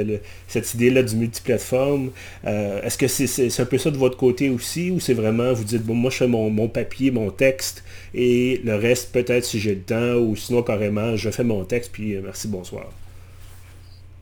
cette 0.48 0.74
idée-là 0.74 1.02
du 1.02 1.16
multiplateforme. 1.16 2.10
Euh, 2.46 2.82
est-ce 2.82 2.98
que 2.98 3.06
c'est 3.06 3.60
un 3.60 3.66
peu 3.66 3.78
ça 3.78 3.90
de 3.90 3.96
votre 3.96 4.16
côté 4.16 4.50
aussi, 4.50 4.90
ou 4.90 4.98
c'est 4.98 5.14
vraiment, 5.14 5.52
vous 5.52 5.64
dites, 5.64 5.84
bon, 5.84 5.94
moi, 5.94 6.10
je 6.10 6.16
fais 6.16 6.28
mon, 6.28 6.68
papier, 6.68 7.10
mon 7.10 7.30
texte, 7.30 7.84
et 8.14 8.60
le 8.64 8.74
reste, 8.74 9.12
peut-être 9.12 9.44
si 9.44 9.60
j'ai 9.60 9.74
le 9.74 9.82
temps, 9.82 10.14
ou 10.16 10.34
sinon 10.34 10.62
carrément, 10.62 11.16
je 11.16 11.30
fais 11.30 11.44
mon 11.44 11.64
texte, 11.64 11.90
puis 11.92 12.16
merci, 12.22 12.48
bonsoir? 12.48 12.86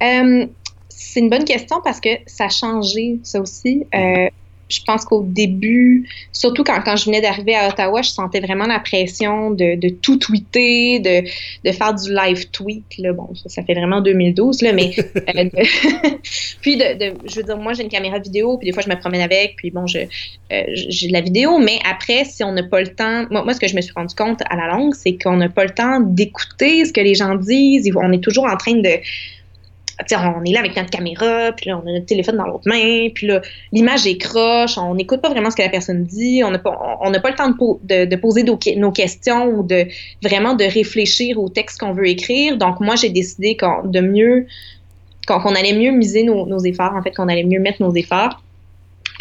Euh, 0.02 0.46
c'est 1.02 1.20
une 1.20 1.30
bonne 1.30 1.44
question 1.44 1.80
parce 1.82 2.00
que 2.00 2.10
ça 2.26 2.46
a 2.46 2.48
changé, 2.48 3.18
ça 3.22 3.40
aussi. 3.40 3.84
Euh, 3.94 4.28
je 4.72 4.80
pense 4.86 5.04
qu'au 5.04 5.22
début, 5.22 6.08
surtout 6.32 6.64
quand, 6.64 6.80
quand 6.82 6.96
je 6.96 7.04
venais 7.04 7.20
d'arriver 7.20 7.54
à 7.54 7.68
Ottawa, 7.68 8.00
je 8.00 8.08
sentais 8.08 8.40
vraiment 8.40 8.66
la 8.66 8.78
pression 8.78 9.50
de, 9.50 9.78
de 9.78 9.88
tout 9.90 10.16
tweeter, 10.16 10.98
de, 11.00 11.28
de, 11.64 11.72
faire 11.72 11.94
du 11.94 12.14
live 12.14 12.48
tweet. 12.50 12.84
Là. 12.98 13.12
Bon, 13.12 13.28
ça, 13.46 13.62
fait 13.62 13.74
vraiment 13.74 14.00
2012, 14.00 14.62
là, 14.62 14.72
mais 14.72 14.92
euh, 15.36 15.44
puis 16.62 16.76
de, 16.76 17.14
je 17.26 17.36
veux 17.36 17.42
dire, 17.42 17.58
moi 17.58 17.74
j'ai 17.74 17.82
une 17.82 17.90
caméra 17.90 18.18
vidéo, 18.18 18.56
puis 18.56 18.66
des 18.66 18.72
fois 18.72 18.82
je 18.82 18.88
me 18.88 18.98
promène 18.98 19.20
avec, 19.20 19.56
puis 19.56 19.70
bon, 19.70 19.86
je, 19.86 19.98
euh, 19.98 20.62
j'ai 20.74 21.08
de 21.08 21.12
la 21.12 21.20
vidéo, 21.20 21.58
mais 21.58 21.78
après, 21.88 22.24
si 22.24 22.42
on 22.42 22.52
n'a 22.52 22.62
pas 22.62 22.80
le 22.80 22.94
temps, 22.94 23.26
moi, 23.30 23.44
moi, 23.44 23.52
ce 23.52 23.60
que 23.60 23.68
je 23.68 23.76
me 23.76 23.82
suis 23.82 23.92
rendu 23.94 24.14
compte 24.14 24.40
à 24.48 24.56
la 24.56 24.68
longue, 24.68 24.94
c'est 24.94 25.18
qu'on 25.18 25.36
n'a 25.36 25.50
pas 25.50 25.64
le 25.64 25.70
temps 25.70 26.00
d'écouter 26.00 26.84
ce 26.86 26.92
que 26.92 27.00
les 27.00 27.14
gens 27.14 27.34
disent. 27.34 27.90
On 27.94 28.12
est 28.12 28.22
toujours 28.22 28.46
en 28.46 28.56
train 28.56 28.74
de 28.74 28.90
on 30.12 30.44
est 30.44 30.52
là 30.52 30.60
avec 30.60 30.76
notre 30.76 30.90
caméra, 30.90 31.52
puis 31.52 31.68
là, 31.68 31.80
on 31.82 31.88
a 31.88 31.92
notre 31.92 32.06
téléphone 32.06 32.36
dans 32.36 32.46
l'autre 32.46 32.66
main, 32.68 33.08
puis 33.14 33.26
là, 33.26 33.40
l'image 33.72 34.06
est 34.06 34.18
croche, 34.18 34.78
on 34.78 34.94
n'écoute 34.94 35.20
pas 35.20 35.30
vraiment 35.30 35.50
ce 35.50 35.56
que 35.56 35.62
la 35.62 35.68
personne 35.68 36.04
dit, 36.04 36.42
on 36.44 36.50
n'a 36.50 36.58
pas, 36.58 36.98
pas 37.22 37.30
le 37.30 37.36
temps 37.36 37.50
de, 37.82 38.04
de, 38.04 38.16
poser 38.16 38.42
nos, 38.42 38.92
questions 38.92 39.46
ou 39.48 39.62
de 39.62 39.86
vraiment 40.22 40.54
de 40.54 40.64
réfléchir 40.64 41.38
au 41.38 41.48
texte 41.48 41.80
qu'on 41.80 41.92
veut 41.92 42.08
écrire. 42.08 42.56
Donc, 42.56 42.80
moi, 42.80 42.96
j'ai 42.96 43.10
décidé 43.10 43.56
qu'on, 43.56 43.86
de 43.86 44.00
mieux, 44.00 44.46
qu'on, 45.26 45.54
allait 45.54 45.74
mieux 45.74 45.92
miser 45.92 46.24
nos, 46.24 46.58
efforts, 46.64 46.94
en 46.94 47.02
fait, 47.02 47.12
qu'on 47.12 47.28
allait 47.28 47.44
mieux 47.44 47.60
mettre 47.60 47.82
nos 47.82 47.94
efforts. 47.94 48.42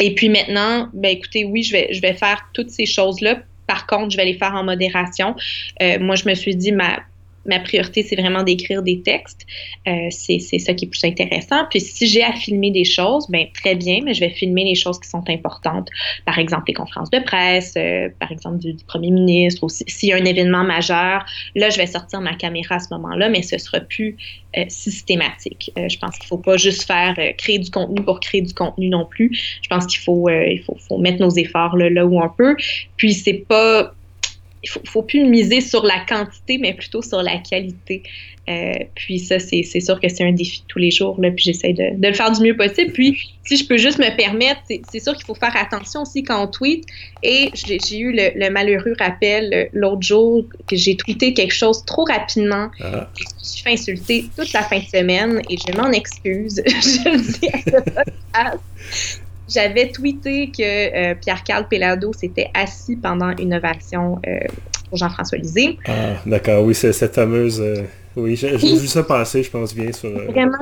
Et 0.00 0.14
puis 0.14 0.28
maintenant, 0.28 0.88
ben 0.94 1.10
écoutez, 1.10 1.44
oui, 1.44 1.62
je 1.62 1.72
vais, 1.72 1.92
je 1.92 2.00
vais 2.00 2.14
faire 2.14 2.48
toutes 2.54 2.70
ces 2.70 2.86
choses-là. 2.86 3.40
Par 3.66 3.86
contre, 3.86 4.10
je 4.10 4.16
vais 4.16 4.24
les 4.24 4.34
faire 4.34 4.54
en 4.54 4.64
modération. 4.64 5.36
Euh, 5.80 5.98
moi, 6.00 6.16
je 6.16 6.28
me 6.28 6.34
suis 6.34 6.56
dit, 6.56 6.72
ma, 6.72 6.98
ma 7.44 7.58
priorité, 7.60 8.02
c'est 8.02 8.16
vraiment 8.16 8.42
d'écrire 8.42 8.82
des 8.82 9.02
textes. 9.02 9.46
Euh, 9.88 10.08
c'est 10.10 10.38
ça 10.38 10.74
qui 10.74 10.84
est 10.84 10.88
plus 10.88 11.04
intéressant. 11.04 11.64
Puis 11.70 11.80
si 11.80 12.06
j'ai 12.06 12.22
à 12.22 12.32
filmer 12.32 12.70
des 12.70 12.84
choses, 12.84 13.26
ben 13.28 13.46
très 13.52 13.74
bien, 13.74 14.00
mais 14.04 14.14
je 14.14 14.20
vais 14.20 14.30
filmer 14.30 14.64
les 14.64 14.74
choses 14.74 15.00
qui 15.00 15.08
sont 15.08 15.24
importantes. 15.28 15.88
Par 16.24 16.38
exemple, 16.38 16.64
les 16.68 16.74
conférences 16.74 17.10
de 17.10 17.18
presse, 17.18 17.74
euh, 17.76 18.08
par 18.20 18.30
exemple 18.30 18.58
du, 18.58 18.76
premier 18.86 19.10
ministre, 19.10 19.64
ou 19.64 19.68
s'il 19.68 20.08
y 20.08 20.12
a 20.12 20.16
un 20.16 20.24
événement 20.24 20.64
majeur, 20.64 21.24
là, 21.54 21.70
je 21.70 21.76
vais 21.78 21.86
sortir 21.86 22.20
ma 22.20 22.34
caméra 22.34 22.76
à 22.76 22.78
ce 22.78 22.88
moment-là, 22.92 23.28
mais 23.28 23.42
ce 23.42 23.58
sera 23.58 23.80
plus 23.80 24.16
euh, 24.56 24.64
systématique. 24.68 25.72
je 25.76 25.98
pense 25.98 26.18
qu'il 26.18 26.28
faut 26.28 26.38
pas 26.38 26.56
juste 26.56 26.84
faire 26.84 27.16
créer 27.38 27.58
du 27.58 27.70
contenu 27.70 28.02
pour 28.04 28.20
créer 28.20 28.42
du 28.42 28.54
contenu 28.54 28.88
non 28.88 29.06
plus. 29.06 29.30
Je 29.62 29.68
pense 29.68 29.86
qu'il 29.86 30.00
faut, 30.00 30.28
il 30.28 30.62
faut, 30.64 30.76
faut, 30.76 30.98
mettre 30.98 31.20
nos 31.20 31.30
efforts 31.30 31.76
là, 31.76 31.90
là 31.90 32.06
où 32.06 32.20
on 32.20 32.28
peut. 32.28 32.56
Puis 32.96 33.14
c'est 33.14 33.44
pas 33.48 33.94
il 34.62 34.68
faut, 34.68 34.80
faut 34.86 35.02
plus 35.02 35.24
miser 35.24 35.60
sur 35.60 35.84
la 35.84 36.04
quantité, 36.08 36.58
mais 36.58 36.74
plutôt 36.74 37.02
sur 37.02 37.22
la 37.22 37.38
qualité. 37.38 38.02
Euh, 38.48 38.72
puis 38.96 39.20
ça, 39.20 39.38
c'est 39.38 39.62
sûr 39.62 40.00
que 40.00 40.08
c'est 40.08 40.24
un 40.24 40.32
défi 40.32 40.62
de 40.62 40.66
tous 40.66 40.80
les 40.80 40.90
jours, 40.90 41.20
là, 41.20 41.30
puis 41.30 41.44
j'essaie 41.44 41.72
de, 41.72 41.96
de, 41.96 42.08
le 42.08 42.12
faire 42.12 42.32
du 42.32 42.42
mieux 42.42 42.56
possible. 42.56 42.92
Puis 42.92 43.36
si 43.44 43.56
je 43.56 43.66
peux 43.66 43.76
juste 43.76 43.98
me 43.98 44.16
permettre, 44.16 44.60
c'est 44.66 45.00
sûr 45.00 45.14
qu'il 45.14 45.24
faut 45.24 45.34
faire 45.34 45.56
attention 45.56 46.02
aussi 46.02 46.24
quand 46.24 46.42
on 46.42 46.48
tweet. 46.48 46.84
Et 47.22 47.50
j'ai 47.54 47.98
eu 47.98 48.12
le, 48.12 48.50
malheureux 48.50 48.94
rappel 48.98 49.54
euh, 49.54 49.64
l'autre 49.72 50.02
jour 50.02 50.44
que 50.68 50.74
j'ai 50.74 50.96
tweeté 50.96 51.34
quelque 51.34 51.54
chose 51.54 51.84
trop 51.84 52.04
rapidement. 52.04 52.68
Ah. 52.80 53.08
je 53.16 53.22
me 53.22 53.44
suis 53.44 53.62
fait 53.62 53.72
insulter 53.72 54.24
toute 54.36 54.52
la 54.52 54.62
fin 54.62 54.80
de 54.80 54.84
semaine 54.84 55.40
et 55.48 55.56
je 55.56 55.76
m'en 55.76 55.92
excuse. 55.92 56.60
je 56.66 57.08
le 57.10 57.18
dis 57.18 57.48
à 57.48 57.58
ce 57.58 57.70
podcast. 57.70 59.22
J'avais 59.52 59.90
tweeté 59.90 60.50
que 60.50 60.62
euh, 60.62 61.14
Pierre-Carl 61.14 61.68
Pelado 61.68 62.12
s'était 62.12 62.50
assis 62.54 62.96
pendant 62.96 63.36
une 63.36 63.54
ovation 63.54 64.20
euh, 64.26 64.38
pour 64.88 64.98
Jean-François 64.98 65.38
Lisée. 65.38 65.78
Ah, 65.86 66.14
d'accord, 66.24 66.64
oui, 66.64 66.74
c'est 66.74 66.92
cette 66.92 67.14
fameuse. 67.14 67.60
Euh, 67.60 67.82
oui, 68.16 68.36
j'ai 68.36 68.56
vu 68.56 68.86
ça 68.86 69.02
passer, 69.02 69.42
je 69.42 69.50
pense 69.50 69.74
bien. 69.74 69.92
Sur, 69.92 70.10
Vraiment, 70.10 70.56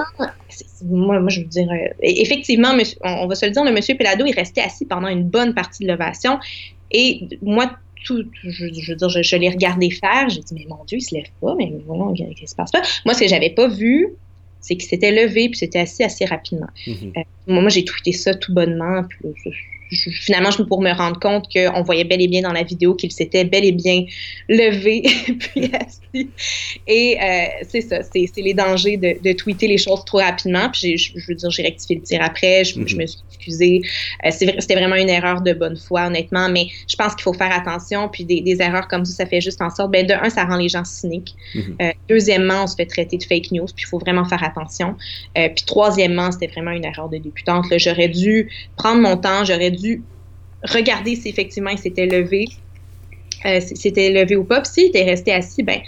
moi, 0.84 1.20
moi, 1.20 1.28
je 1.28 1.40
veux 1.40 1.46
dire, 1.46 1.68
effectivement, 2.00 2.72
on, 3.02 3.26
va 3.26 3.34
se 3.34 3.46
le 3.46 3.52
dire, 3.52 3.64
le 3.64 3.72
monsieur 3.72 3.96
Pelado 3.96 4.24
est 4.24 4.36
resté 4.36 4.60
assis 4.60 4.86
pendant 4.86 5.08
une 5.08 5.24
bonne 5.24 5.54
partie 5.54 5.84
de 5.84 5.88
l'ovation. 5.88 6.38
Et 6.92 7.28
moi, 7.42 7.70
tout, 8.04 8.24
je, 8.44 8.64
veux 8.64 8.70
dire, 8.96 9.08
je, 9.08 9.36
l'ai 9.36 9.50
regardé 9.50 9.90
faire. 9.90 10.28
J'ai 10.28 10.40
dit, 10.40 10.54
mais 10.54 10.66
mon 10.68 10.84
Dieu, 10.84 10.98
il 10.98 11.02
se 11.02 11.14
lève 11.14 11.26
pas, 11.40 11.54
mais 11.56 11.72
voilà, 11.86 12.12
qu'est-ce 12.16 12.40
qui 12.40 12.46
se 12.46 12.54
passe 12.54 12.70
pas? 12.70 12.82
Moi, 13.04 13.14
ce 13.14 13.20
que 13.20 13.28
j'avais 13.28 13.50
pas 13.50 13.68
vu, 13.68 14.14
c'est 14.60 14.76
qu'il 14.76 14.88
s'était 14.88 15.12
levé 15.12 15.48
puis 15.48 15.56
s'était 15.58 15.80
assis 15.80 16.04
assez 16.04 16.24
rapidement. 16.24 16.68
Mhm. 16.86 17.12
Euh, 17.16 17.20
moi, 17.46 17.68
j'ai 17.68 17.84
tweeté 17.84 18.12
ça 18.12 18.34
tout 18.34 18.52
bonnement. 18.52 19.04
Puis, 19.04 19.18
finalement, 19.90 20.50
je 20.50 20.62
pour 20.62 20.82
me 20.82 20.92
rendre 20.92 21.18
compte 21.18 21.46
qu'on 21.52 21.82
voyait 21.82 22.04
bel 22.04 22.20
et 22.20 22.28
bien 22.28 22.42
dans 22.42 22.52
la 22.52 22.62
vidéo 22.62 22.94
qu'il 22.94 23.10
s'était 23.12 23.44
bel 23.44 23.64
et 23.64 23.72
bien 23.72 24.04
levé 24.48 25.02
puis 25.38 25.70
assis. 25.74 26.28
Et 26.86 27.18
euh, 27.20 27.44
c'est 27.68 27.80
ça, 27.80 28.02
c'est 28.02 28.30
les 28.36 28.54
dangers 28.54 28.96
de, 28.96 29.16
de, 29.22 29.32
tweeter 29.32 29.68
les 29.68 29.78
choses 29.78 30.04
trop 30.04 30.18
rapidement. 30.18 30.68
Puis 30.70 30.98
je, 30.98 31.12
veux 31.28 31.34
dire, 31.34 31.50
j'ai 31.50 31.62
rectifié 31.62 31.96
le 31.96 32.02
tir 32.02 32.20
après, 32.22 32.64
je, 32.64 32.78
me 32.78 32.82
mhm. 32.82 33.06
suis 33.06 33.18
excusée. 33.28 33.80
Euh, 34.24 34.30
C'était 34.30 34.74
vraiment 34.74 34.96
une 34.96 35.08
erreur 35.08 35.40
de 35.40 35.52
bonne 35.52 35.76
foi, 35.76 36.06
honnêtement, 36.06 36.48
mais 36.48 36.66
je 36.88 36.96
pense 36.96 37.14
qu'il 37.14 37.22
faut 37.22 37.32
faire 37.32 37.52
attention. 37.52 38.08
Puis 38.08 38.24
des, 38.24 38.40
des, 38.40 38.60
erreurs 38.60 38.88
comme 38.88 39.04
ça, 39.04 39.24
ça 39.24 39.26
fait 39.26 39.40
juste 39.40 39.62
en 39.62 39.70
sorte, 39.70 39.90
ben, 39.90 40.06
de 40.06 40.14
un, 40.14 40.30
ça 40.30 40.44
rend 40.44 40.56
les 40.56 40.68
gens 40.68 40.84
cyniques. 40.84 41.34
Mhm. 41.54 41.76
euh, 41.82 41.92
deuxièmement, 42.08 42.64
on 42.64 42.66
se 42.66 42.76
fait 42.76 42.86
traiter 42.86 43.16
de 43.16 43.24
fake 43.24 43.52
news, 43.52 43.66
puis 43.66 43.84
il 43.84 43.88
faut 43.88 43.98
vraiment 43.98 44.24
faire 44.24 44.42
attention. 44.42 44.96
Euh, 45.38 45.48
puis 45.48 45.64
troisièmement, 45.66 46.30
c'était 46.32 46.48
vraiment 46.48 46.72
une 46.72 46.84
erreur 46.84 47.08
de 47.08 47.18
débutante. 47.18 47.66
J'aurais 47.76 48.08
dû 48.08 48.50
prendre 48.76 49.00
mon 49.00 49.16
temps, 49.16 49.44
j'aurais 49.44 49.70
dû 49.70 49.79
dû 49.80 50.02
regarder 50.62 51.16
si 51.16 51.28
effectivement 51.28 51.70
il 51.70 51.78
s'était 51.78 52.06
levé, 52.06 52.48
euh, 53.46 53.60
s'était 53.60 54.10
levé 54.10 54.36
ou 54.36 54.44
pas. 54.44 54.60
Puis 54.60 54.72
s'il 54.72 54.86
était 54.86 55.04
resté 55.04 55.32
assis, 55.32 55.62
ben 55.62 55.80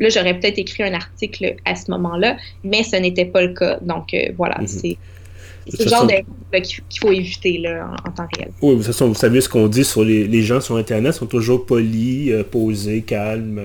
là, 0.00 0.08
j'aurais 0.08 0.38
peut-être 0.38 0.58
écrit 0.58 0.82
un 0.82 0.94
article 0.94 1.56
à 1.64 1.74
ce 1.74 1.90
moment-là, 1.90 2.36
mais 2.64 2.82
ce 2.82 2.96
n'était 2.96 3.24
pas 3.24 3.42
le 3.42 3.54
cas. 3.54 3.78
Donc 3.80 4.12
euh, 4.14 4.30
voilà, 4.36 4.58
mhm. 4.60 4.66
c'est. 4.66 4.96
le 5.78 5.88
genre 5.88 6.06
d'erreur 6.06 6.24
qu'il 6.62 7.00
faut 7.00 7.12
éviter 7.12 7.58
là, 7.58 7.90
en, 8.06 8.10
temps 8.10 8.28
réel. 8.36 8.50
Oui, 8.62 8.72
de 8.72 8.76
toute 8.76 8.86
façon, 8.86 9.08
vous 9.08 9.14
savez 9.14 9.40
ce 9.40 9.48
qu'on 9.48 9.68
dit 9.68 9.84
sur 9.84 10.04
les, 10.04 10.42
gens 10.42 10.60
sur 10.60 10.76
Internet, 10.76 11.14
sont 11.14 11.26
toujours 11.26 11.66
polis, 11.66 12.30
euh, 12.30 12.44
posés, 12.44 13.02
calmes. 13.02 13.62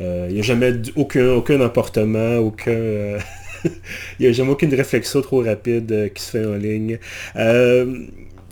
Il 0.00 0.32
n'y 0.32 0.40
a 0.40 0.42
jamais 0.42 0.72
aucun, 0.96 1.32
aucun 1.32 1.60
emportement, 1.60 2.38
aucun... 2.38 2.72
Il 4.18 4.22
n'y 4.22 4.26
a 4.26 4.32
jamais 4.32 4.52
aucune 4.52 4.74
réflexion 4.74 5.20
trop 5.20 5.42
rapide 5.42 6.10
qui 6.14 6.22
se 6.22 6.30
fait 6.30 6.46
en 6.46 6.54
ligne 6.54 6.98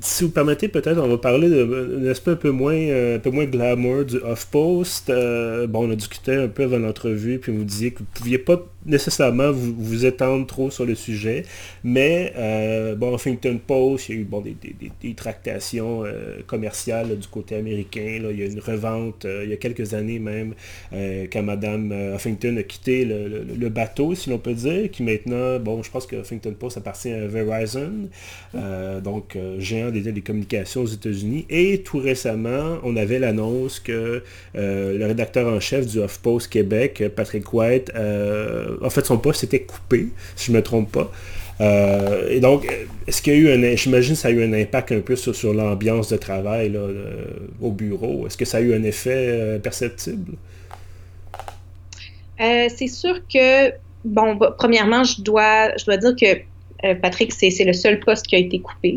si 0.01 0.25
vous 0.25 0.31
permettez, 0.31 0.69
peut-être, 0.69 0.99
on 0.99 1.09
va 1.09 1.19
parler 1.19 1.49
d'un 1.49 2.07
aspect 2.11 2.33
un 2.33 2.37
peu 2.37 2.51
moins, 2.51 2.75
euh, 2.75 3.17
un 3.17 3.19
peu 3.19 3.31
moins 3.31 3.45
glamour 3.45 4.05
du 4.05 4.17
off-post. 4.19 5.11
Euh, 5.11 5.67
bon, 5.67 5.89
on 5.89 5.91
a 5.91 5.97
discuté 5.97 6.35
un 6.35 6.49
peu 6.49 6.65
avant 6.65 6.79
l'entrevue, 6.79 7.39
puis 7.39 7.53
vous 7.53 7.65
disiez 7.65 7.93
que 7.93 7.99
vous 7.99 8.05
ne 8.05 8.19
pouviez 8.19 8.39
pas 8.39 8.65
nécessairement 8.89 9.53
vous, 9.53 9.75
vous 9.77 10.07
étendre 10.07 10.47
trop 10.47 10.71
sur 10.71 10.87
le 10.87 10.95
sujet, 10.95 11.45
mais 11.85 12.33
euh, 12.37 12.95
bon, 12.95 13.15
Huffington 13.15 13.59
Post, 13.65 14.09
il 14.09 14.15
y 14.15 14.19
a 14.19 14.21
eu 14.23 14.25
bon, 14.25 14.41
des, 14.41 14.57
des, 15.01 15.15
tractations 15.15 16.05
euh, 16.05 16.39
commerciales 16.47 17.19
du 17.19 17.29
côté 17.29 17.57
américain. 17.57 18.19
Là. 18.23 18.31
Il 18.31 18.41
y 18.41 18.43
a 18.43 18.47
une 18.47 18.61
revente 18.61 19.25
euh, 19.25 19.43
il 19.45 19.51
y 19.51 19.53
a 19.53 19.57
quelques 19.57 19.95
années 19.95 20.19
même, 20.19 20.55
quand 20.91 21.43
Mme 21.43 22.15
Huffington 22.15 22.57
a 22.57 22.63
quitté 22.63 23.05
le, 23.05 23.69
bateau, 23.69 24.15
si 24.15 24.31
l'on 24.31 24.39
peut 24.39 24.55
dire, 24.55 24.91
qui 24.91 25.03
maintenant, 25.03 25.59
bon, 25.59 25.83
je 25.83 25.91
pense 25.91 26.07
que 26.07 26.17
Huffington 26.17 26.55
Post 26.59 26.79
appartient 26.79 27.13
à 27.13 27.27
Verizon, 27.27 28.09
donc 29.03 29.37
géant 29.59 29.91
des 29.91 30.03
télécommunications 30.03 30.83
aux 30.83 30.87
États-Unis. 30.87 31.45
Et 31.51 31.83
tout 31.83 31.99
récemment, 31.99 32.79
on 32.83 32.97
avait 32.97 33.19
l'annonce 33.19 33.79
que 33.79 34.23
le 34.55 35.05
rédacteur 35.05 35.53
en 35.53 35.61
chef 35.61 35.87
du 35.87 35.99
HuffPost 36.01 36.49
Québec, 36.49 37.05
Patrick 37.15 37.53
White, 37.53 37.93
en 38.83 38.91
fait, 38.91 39.07
son 39.07 39.19
poste 39.19 39.45
était 39.45 39.63
coupé, 39.63 40.09
si 40.37 40.47
je 40.47 40.53
ne 40.53 40.59
me 40.59 40.63
trompe 40.63 40.93
pas. 40.93 41.11
Euh, 41.61 42.29
et 42.31 42.41
donc, 42.41 42.69
est-ce 43.07 43.21
qu'il 43.21 43.33
y 43.33 43.37
a 43.37 43.39
eu 43.39 43.51
un, 43.51 43.77
j'imagine 43.77 44.15
que 44.15 44.21
ça 44.21 44.29
a 44.29 44.31
eu 44.31 44.43
un 44.45 44.53
impact 44.53 44.93
un 44.93 45.01
peu 45.01 45.17
sur, 45.17 45.53
l'ambiance 45.53 46.09
de 46.09 46.17
travail 46.17 46.79
au 47.61 47.71
bureau. 47.71 48.27
Est-ce 48.27 48.37
que 48.37 48.45
ça 48.45 48.59
a 48.59 48.61
eu 48.61 48.75
un 48.75 48.83
effet 48.83 49.15
euh, 49.15 49.59
perceptible? 49.59 50.35
Euh, 52.41 52.69
c'est 52.75 52.87
sûr 52.87 53.21
que, 53.33 53.73
bon, 54.05 54.37
bah, 54.37 54.55
premièrement, 54.57 55.03
je 55.03 55.21
dois, 55.23 55.77
je 55.77 55.85
dois 55.85 55.97
dire 55.97 56.15
que 56.21 56.95
Patrick, 57.03 57.33
c'est 57.33 57.65
le 57.65 57.73
seul 57.73 57.99
poste 57.99 58.27
qui 58.29 58.37
a 58.37 58.39
été 58.39 58.61
coupé 58.61 58.97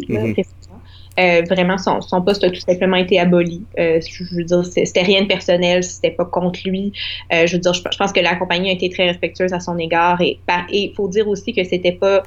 mm-hmm. 1.17 1.47
vraiment, 1.47 1.77
son, 1.77 2.21
poste 2.21 2.43
a 2.43 2.49
tout 2.49 2.59
simplement 2.59 2.97
été 2.97 3.19
aboli. 3.19 3.63
je 3.77 4.35
veux 4.35 4.43
dire, 4.43 4.65
c'était 4.65 5.03
rien 5.03 5.23
de 5.23 5.27
personnel, 5.27 5.83
c'était 5.83 6.11
pas 6.11 6.25
contre 6.25 6.59
lui. 6.65 6.93
je 7.31 7.51
veux 7.51 7.59
dire, 7.59 7.73
je, 7.73 7.81
pense 7.97 8.11
que 8.11 8.19
la 8.19 8.35
compagnie 8.35 8.69
a 8.69 8.73
été 8.73 8.89
très 8.89 9.07
respectueuse 9.07 9.53
à 9.53 9.59
son 9.59 9.77
égard 9.77 10.21
et 10.21 10.39
il 10.71 10.93
faut 10.95 11.07
dire 11.07 11.27
aussi 11.27 11.53
que 11.53 11.63
c'était 11.63 11.91
pas 11.91 12.23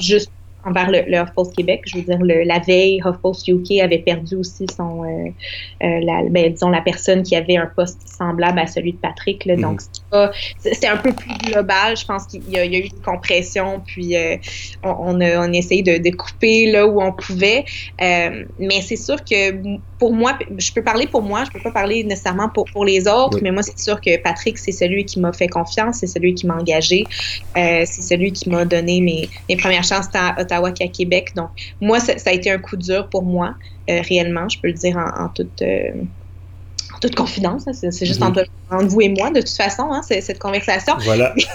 juste 0.00 0.30
envers 0.66 0.90
le, 0.90 1.02
le 1.06 1.18
HuffPost 1.18 1.54
Québec. 1.54 1.82
Je 1.86 1.98
veux 1.98 2.02
dire, 2.02 2.18
le, 2.18 2.42
la 2.42 2.58
veille, 2.58 3.00
HuffPost 3.04 3.46
UK 3.48 3.80
avait 3.82 3.98
perdu 3.98 4.36
aussi 4.36 4.66
son, 4.76 5.04
euh, 5.04 5.28
euh, 5.84 6.00
la, 6.02 6.24
ben, 6.28 6.52
disons, 6.52 6.70
la 6.70 6.80
personne 6.80 7.22
qui 7.22 7.36
avait 7.36 7.56
un 7.56 7.66
poste 7.66 8.02
semblable 8.06 8.58
à 8.58 8.66
celui 8.66 8.92
de 8.92 8.98
Patrick. 8.98 9.44
Là, 9.44 9.56
Donc, 9.56 9.80
mhm. 9.80 9.86
C'était 10.58 10.88
un 10.88 10.96
peu 10.96 11.12
plus 11.12 11.34
global. 11.38 11.96
Je 11.96 12.04
pense 12.04 12.26
qu'il 12.26 12.48
y, 12.48 12.56
a 12.56 12.64
eu 12.64 12.82
une 12.82 13.02
compression, 13.02 13.82
puis 13.84 14.16
euh, 14.16 14.36
on, 14.82 15.20
a, 15.20 15.38
on 15.38 15.52
a 15.52 15.56
essayé 15.56 15.82
de, 15.82 15.98
de, 15.98 16.14
couper 16.14 16.70
là 16.70 16.86
où 16.86 17.02
on 17.02 17.12
pouvait. 17.12 17.64
mais 18.00 18.80
c'est 18.82 18.96
sûr 18.96 19.16
que 19.24 19.78
pour 19.98 20.12
moi, 20.12 20.38
je 20.58 20.72
peux 20.72 20.82
parler 20.82 21.06
pour 21.06 21.22
moi, 21.22 21.44
je 21.44 21.50
peux 21.50 21.60
pas 21.60 21.70
parler 21.70 22.04
nécessairement 22.04 22.48
pour, 22.48 22.66
pour 22.66 22.84
les 22.84 23.08
autres, 23.08 23.38
mais 23.42 23.50
moi, 23.50 23.62
c'est 23.62 23.78
sûr 23.78 24.00
que 24.00 24.16
Patrick, 24.18 24.58
c'est 24.58 24.72
celui 24.72 25.04
qui 25.04 25.20
m'a 25.20 25.32
fait 25.32 25.48
confiance, 25.48 25.98
c'est 25.98 26.06
celui 26.06 26.34
qui 26.34 26.46
m'a 26.46 26.56
engagé, 26.56 27.04
euh, 27.56 27.84
c'est 27.86 28.02
celui 28.02 28.32
qui 28.32 28.50
m'a 28.50 28.64
donné 28.64 29.00
mes, 29.00 29.28
mes 29.48 29.56
premières 29.56 29.84
chances 29.84 30.08
à 30.14 30.40
Ottawa 30.40 30.72
qu'à 30.72 30.88
Québec. 30.88 31.32
Donc, 31.34 31.48
moi, 31.80 32.00
ça, 32.00 32.12
a 32.26 32.32
été 32.32 32.50
un 32.50 32.58
coup 32.58 32.76
dur 32.76 33.08
pour 33.08 33.22
moi, 33.22 33.54
euh, 33.88 34.00
réellement, 34.02 34.48
je 34.48 34.60
peux 34.60 34.68
le 34.68 34.74
dire 34.74 34.96
en, 34.96 35.24
en 35.24 35.28
toute... 35.28 35.62
Euh, 36.92 36.98
toute 37.00 37.14
confidence. 37.14 37.64
C'est 37.72 38.06
juste 38.06 38.20
mhm. 38.20 38.34
entre, 38.70 38.86
vous 38.86 39.00
et 39.00 39.08
moi, 39.08 39.30
de 39.30 39.40
toute 39.40 39.56
façon, 39.56 39.88
hein, 39.90 40.02
cette 40.02 40.38
conversation. 40.38 40.94
Voilà. 41.00 41.34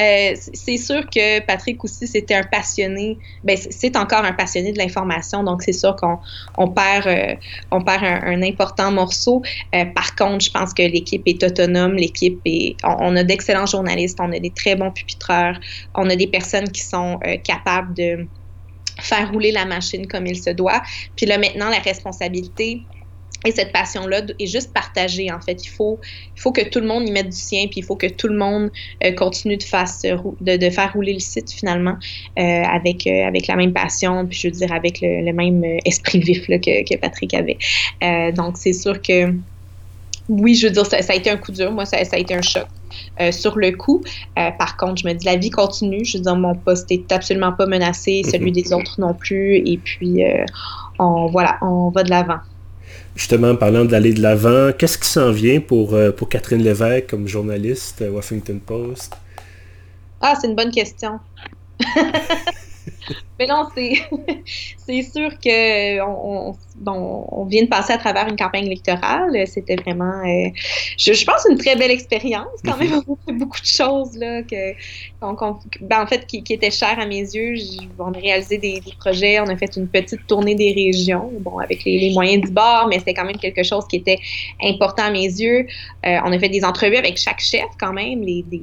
euh, 0.00 0.34
c'est 0.34 0.76
sûr 0.76 1.08
que 1.08 1.40
Patrick 1.44 1.82
aussi, 1.84 2.06
c'était 2.06 2.34
un 2.34 2.44
passionné. 2.44 3.18
Ben, 3.44 3.56
c'est 3.56 3.96
encore 3.96 4.24
un 4.24 4.32
passionné 4.32 4.72
de 4.72 4.78
l'information, 4.78 5.42
donc 5.44 5.62
c'est 5.62 5.72
sûr 5.72 5.96
qu'on 5.96 6.18
on 6.56 6.68
perd, 6.68 7.06
euh, 7.06 7.34
on 7.70 7.82
perd 7.82 8.04
un, 8.04 8.42
important 8.42 8.90
morceau. 8.90 9.42
Euh, 9.74 9.84
par 9.86 10.14
contre, 10.16 10.44
je 10.44 10.50
pense 10.50 10.72
que 10.72 10.82
l'équipe 10.82 11.22
est 11.26 11.42
autonome. 11.42 11.94
L'équipe 11.94 12.40
est. 12.44 12.76
On, 12.84 13.16
a 13.16 13.24
d'excellents 13.24 13.66
journalistes, 13.66 14.18
on 14.20 14.32
a 14.32 14.38
des 14.38 14.50
très 14.50 14.76
bons 14.76 14.90
pupitreurs, 14.90 15.58
on 15.94 16.08
a 16.10 16.16
des 16.16 16.26
personnes 16.26 16.70
qui 16.70 16.82
sont 16.82 17.18
capables 17.44 17.94
de 17.94 18.26
faire 19.00 19.30
rouler 19.32 19.52
la 19.52 19.64
machine 19.64 20.06
comme 20.06 20.26
il 20.26 20.40
se 20.40 20.50
doit. 20.50 20.82
Puis 21.16 21.26
là, 21.26 21.38
maintenant, 21.38 21.68
la 21.68 21.78
responsabilité, 21.78 22.82
et 23.44 23.50
cette 23.50 23.72
passion-là 23.72 24.22
est 24.38 24.46
juste 24.46 24.72
partagée, 24.72 25.32
en 25.32 25.40
fait. 25.40 25.64
Il 25.64 25.68
faut, 25.68 25.98
il 26.36 26.40
faut 26.40 26.52
que 26.52 26.62
tout 26.68 26.80
le 26.80 26.86
monde 26.86 27.08
y 27.08 27.10
mette 27.10 27.30
du 27.30 27.36
sien, 27.36 27.66
puis 27.68 27.80
il 27.80 27.84
faut 27.84 27.96
que 27.96 28.06
tout 28.06 28.28
le 28.28 28.36
monde 28.36 28.70
euh, 29.04 29.12
continue 29.12 29.56
de, 29.56 29.62
fasse, 29.62 30.02
de, 30.02 30.56
de, 30.56 30.70
faire 30.70 30.92
rouler 30.92 31.12
le 31.12 31.18
site, 31.18 31.50
finalement, 31.50 31.96
euh, 32.38 32.42
avec, 32.42 33.06
euh, 33.06 33.26
avec 33.26 33.48
la 33.48 33.56
même 33.56 33.72
passion, 33.72 34.26
puis 34.26 34.38
je 34.38 34.48
veux 34.48 34.52
dire, 34.52 34.72
avec 34.72 35.00
le, 35.00 35.32
même 35.32 35.64
esprit 35.84 36.20
vif 36.20 36.46
là, 36.48 36.58
que, 36.58 36.84
que, 36.88 36.96
Patrick 36.98 37.34
avait. 37.34 37.58
donc, 38.32 38.56
c'est 38.58 38.72
sûr 38.72 39.00
que, 39.02 39.34
oui, 40.28 40.54
je 40.54 40.68
veux 40.68 40.72
dire, 40.72 40.86
ça, 40.86 40.96
a 40.96 41.14
été 41.14 41.30
un 41.30 41.36
coup 41.36 41.50
dur. 41.50 41.72
Moi, 41.72 41.84
ça, 41.84 42.02
ça 42.04 42.16
a 42.16 42.18
été 42.18 42.34
un 42.34 42.42
choc. 42.42 42.66
sur 43.32 43.58
le 43.58 43.72
coup. 43.72 44.02
par 44.36 44.76
contre, 44.76 45.02
je 45.02 45.08
me 45.08 45.14
dis, 45.14 45.26
la 45.26 45.36
vie 45.36 45.50
continue. 45.50 46.04
Je 46.04 46.18
veux 46.18 46.22
dire, 46.22 46.36
mon 46.36 46.54
poste 46.54 46.92
est 46.92 47.10
absolument 47.10 47.52
pas 47.52 47.66
menacé, 47.66 48.22
celui 48.30 48.52
des 48.52 48.72
autres 48.72 49.00
non 49.00 49.14
plus. 49.14 49.56
Et 49.56 49.78
puis, 49.78 50.22
on, 50.98 51.26
voilà, 51.26 51.58
on 51.60 51.90
va 51.90 52.04
de 52.04 52.10
l'avant 52.10 52.38
justement, 53.16 53.56
parlant 53.56 53.84
d'aller 53.84 54.12
de 54.12 54.20
l'avant, 54.20 54.72
qu'est-ce 54.76 54.98
qui 54.98 55.08
s'en 55.08 55.32
vient 55.32 55.60
pour, 55.60 55.94
euh, 55.94 56.10
pour 56.10 56.28
Catherine 56.28 56.62
Lévesque 56.62 57.08
comme 57.08 57.28
journaliste 57.28 58.02
à 58.02 58.10
Washington 58.10 58.60
Post? 58.60 59.14
Ah, 60.20 60.34
c'est 60.40 60.48
une 60.48 60.56
bonne 60.56 60.70
question. 60.70 61.18
Mais 63.38 63.46
non, 63.46 63.66
c'est 63.74 65.02
sûr 65.02 65.30
que 65.40 66.00
on, 66.00 66.54
bon, 66.76 67.26
on 67.30 67.44
vient 67.44 67.62
de 67.62 67.68
passer 67.68 67.92
à 67.92 67.98
travers 67.98 68.28
une 68.28 68.36
campagne 68.36 68.66
électorale. 68.66 69.46
C'était 69.46 69.76
vraiment, 69.76 70.20
euh, 70.24 70.48
je, 70.98 71.24
pense, 71.24 71.46
une 71.50 71.58
très 71.58 71.76
belle 71.76 71.90
expérience 71.90 72.60
quand 72.64 72.76
même. 72.76 73.02
On 73.08 73.14
a 73.14 73.16
fait 73.26 73.32
beaucoup 73.32 73.60
de 73.60 73.66
choses 73.66 74.16
là, 74.16 74.42
que, 74.42 74.72
ben, 75.80 76.02
en 76.02 76.06
fait, 76.06 76.26
qui, 76.26 76.42
qui, 76.42 76.52
étaient 76.52 76.70
chères 76.70 76.98
à 76.98 77.06
mes 77.06 77.20
yeux. 77.20 77.54
On 77.98 78.12
a 78.12 78.18
réalisé 78.18 78.58
des, 78.58 78.82
projets, 78.98 79.40
on 79.40 79.48
a 79.48 79.56
fait 79.56 79.76
une 79.76 79.88
petite 79.88 80.26
tournée 80.26 80.54
des 80.54 80.72
régions, 80.72 81.30
bon, 81.40 81.58
avec 81.58 81.84
les, 81.84 82.12
moyens 82.12 82.44
du 82.44 82.50
bord, 82.52 82.86
mais 82.88 82.98
c'était 82.98 83.14
quand 83.14 83.24
même 83.24 83.38
quelque 83.38 83.62
chose 83.62 83.86
qui 83.88 83.96
était 83.96 84.18
important 84.62 85.04
à 85.04 85.10
mes 85.10 85.24
yeux. 85.24 85.66
Euh, 86.06 86.18
on 86.24 86.32
a 86.32 86.38
fait 86.38 86.48
des 86.48 86.64
entrevues 86.64 86.96
avec 86.96 87.16
chaque 87.16 87.40
chef 87.40 87.66
quand 87.78 87.92
même, 87.92 88.22
les, 88.22 88.42
des, 88.42 88.62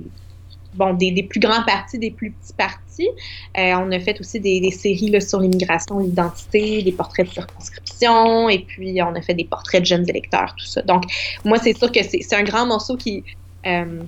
bon, 0.80 0.94
des, 0.94 1.24
plus 1.24 1.40
grands 1.42 1.64
partis, 1.64 2.00
des 2.00 2.10
plus 2.10 2.32
petits 2.32 2.54
partis. 2.54 3.10
Euh, 3.58 3.74
on 3.76 3.92
a 3.92 4.00
fait 4.00 4.20
aussi 4.20 4.40
des, 4.40 4.72
séries 4.72 5.22
sur 5.22 5.40
l'immigration, 5.42 6.00
l'identité, 6.00 6.82
des 6.82 6.94
portraits 6.94 7.28
de 7.28 7.34
circonscription, 7.34 8.50
et 8.50 8.60
puis 8.60 9.00
on 9.04 9.14
a 9.14 9.22
fait 9.22 9.36
des 9.36 9.44
portraits 9.44 9.82
de 9.82 9.86
jeunes 9.86 10.10
électeurs, 10.10 10.56
tout 10.58 10.66
ça. 10.66 10.82
Donc, 10.82 11.04
moi, 11.44 11.58
c'est 11.60 11.78
sûr 11.78 11.92
que 11.92 12.00
c'est 12.04 12.34
un 12.34 12.44
grand 12.44 12.66
morceau 12.66 12.96
qui... 12.96 13.24
Euh, 13.68 14.02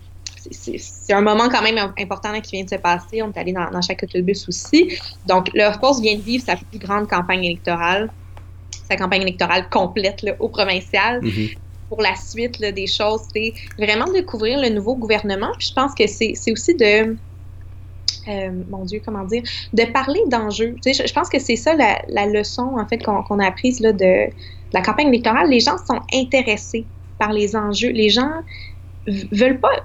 c'est 0.50 1.14
un 1.14 1.22
moment 1.22 1.50
quand 1.50 1.62
même 1.62 1.78
important 2.00 2.32
qui 2.42 2.56
vient 2.56 2.64
de 2.64 2.70
se 2.70 2.76
passer. 2.76 3.22
On 3.22 3.32
est 3.32 3.38
allé 3.38 3.54
dans, 3.54 3.82
chaque 3.82 4.02
autobus 4.02 4.48
aussi. 4.48 4.98
Donc, 5.28 5.52
le 5.54 5.72
Force 5.80 6.02
vient 6.02 6.16
de 6.16 6.22
vivre 6.22 6.44
sa 6.44 6.56
plus 6.56 6.80
grande 6.80 7.08
campagne 7.08 7.46
électorale, 7.46 8.10
sa 8.90 8.96
campagne 8.96 9.22
électorale 9.22 9.70
complète 9.70 10.26
au 10.40 10.50
provincial. 10.50 11.22
Mm-hmm 11.22 11.58
pour 11.92 12.02
la 12.02 12.16
suite 12.16 12.62
des 12.62 12.88
choses, 12.88 13.20
c'est 13.36 13.54
vraiment 13.78 14.10
découvrir 14.10 14.62
le 14.62 14.70
nouveau 14.70 14.96
gouvernement. 14.96 15.52
Puis 15.60 15.68
je 15.68 15.74
pense 15.74 15.94
que 15.94 16.08
c'est 16.08 16.52
aussi 16.54 16.74
de, 16.74 17.18
euh, 18.30 18.52
mon 18.70 18.86
Dieu, 18.86 19.02
comment 19.04 19.26
dire, 19.26 19.44
de 19.74 19.84
parler 19.92 20.22
d'enjeux. 20.28 20.78
Je, 20.86 21.14
pense 21.14 21.28
que 21.28 21.38
c'est 21.38 21.58
ça 21.58 21.76
la, 21.76 22.26
leçon, 22.28 22.78
en 22.80 22.88
fait, 22.88 23.00
qu'on 23.04 23.40
a 23.40 23.46
apprise 23.46 23.82
là, 23.82 23.92
de, 23.92 24.28
la 24.72 24.82
campagne 24.82 25.10
électorale. 25.10 25.50
Les 25.50 25.60
gens 25.60 25.76
sont 25.86 26.00
intéressés 26.14 26.86
par 27.20 27.34
les 27.34 27.58
enjeux. 27.58 27.90
Les 27.90 28.10
gens 28.10 28.32
veulent 29.34 29.60
pas. 29.60 29.84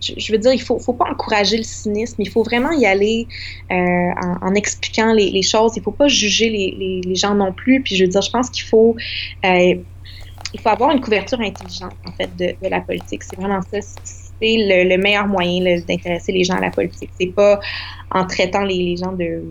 Je, 0.00 0.32
veux 0.32 0.38
dire, 0.38 0.54
il 0.54 0.62
faut, 0.62 0.78
faut 0.78 0.94
pas 0.94 1.10
encourager 1.10 1.58
le 1.58 1.64
cynisme. 1.64 2.22
Il 2.22 2.30
faut 2.30 2.44
vraiment 2.44 2.70
y 2.70 2.86
aller 2.86 3.26
euh, 3.70 4.10
en, 4.40 4.54
expliquant 4.54 5.12
les, 5.12 5.42
choses. 5.42 5.72
Il 5.76 5.82
faut 5.82 5.90
pas 5.90 6.08
juger 6.08 6.48
les, 6.48 7.02
les, 7.04 7.14
gens 7.14 7.34
non 7.34 7.52
plus. 7.52 7.82
Puis 7.82 7.94
je 7.94 8.04
veux 8.04 8.10
dire, 8.10 8.22
je 8.22 8.30
pense 8.30 8.48
qu'il 8.48 8.64
faut 8.64 8.96
euh, 9.44 9.74
il 10.56 10.62
faut 10.62 10.70
avoir 10.70 10.90
une 10.90 11.02
couverture 11.02 11.38
intelligente, 11.40 11.92
en 12.06 12.12
fait, 12.12 12.34
de, 12.36 12.54
la 12.62 12.80
politique. 12.80 13.22
C'est 13.22 13.36
vraiment 13.36 13.60
ça. 13.60 13.78
C'est 14.02 14.30
le, 14.40 14.96
meilleur 14.96 15.26
moyen 15.26 15.78
d'intéresser 15.86 16.32
les 16.32 16.44
gens 16.44 16.54
à 16.54 16.60
la 16.60 16.70
politique. 16.70 17.10
C'est 17.20 17.26
pas 17.34 17.60
en 18.10 18.26
traitant 18.26 18.62
les, 18.62 18.96
gens 18.96 19.12
de, 19.12 19.42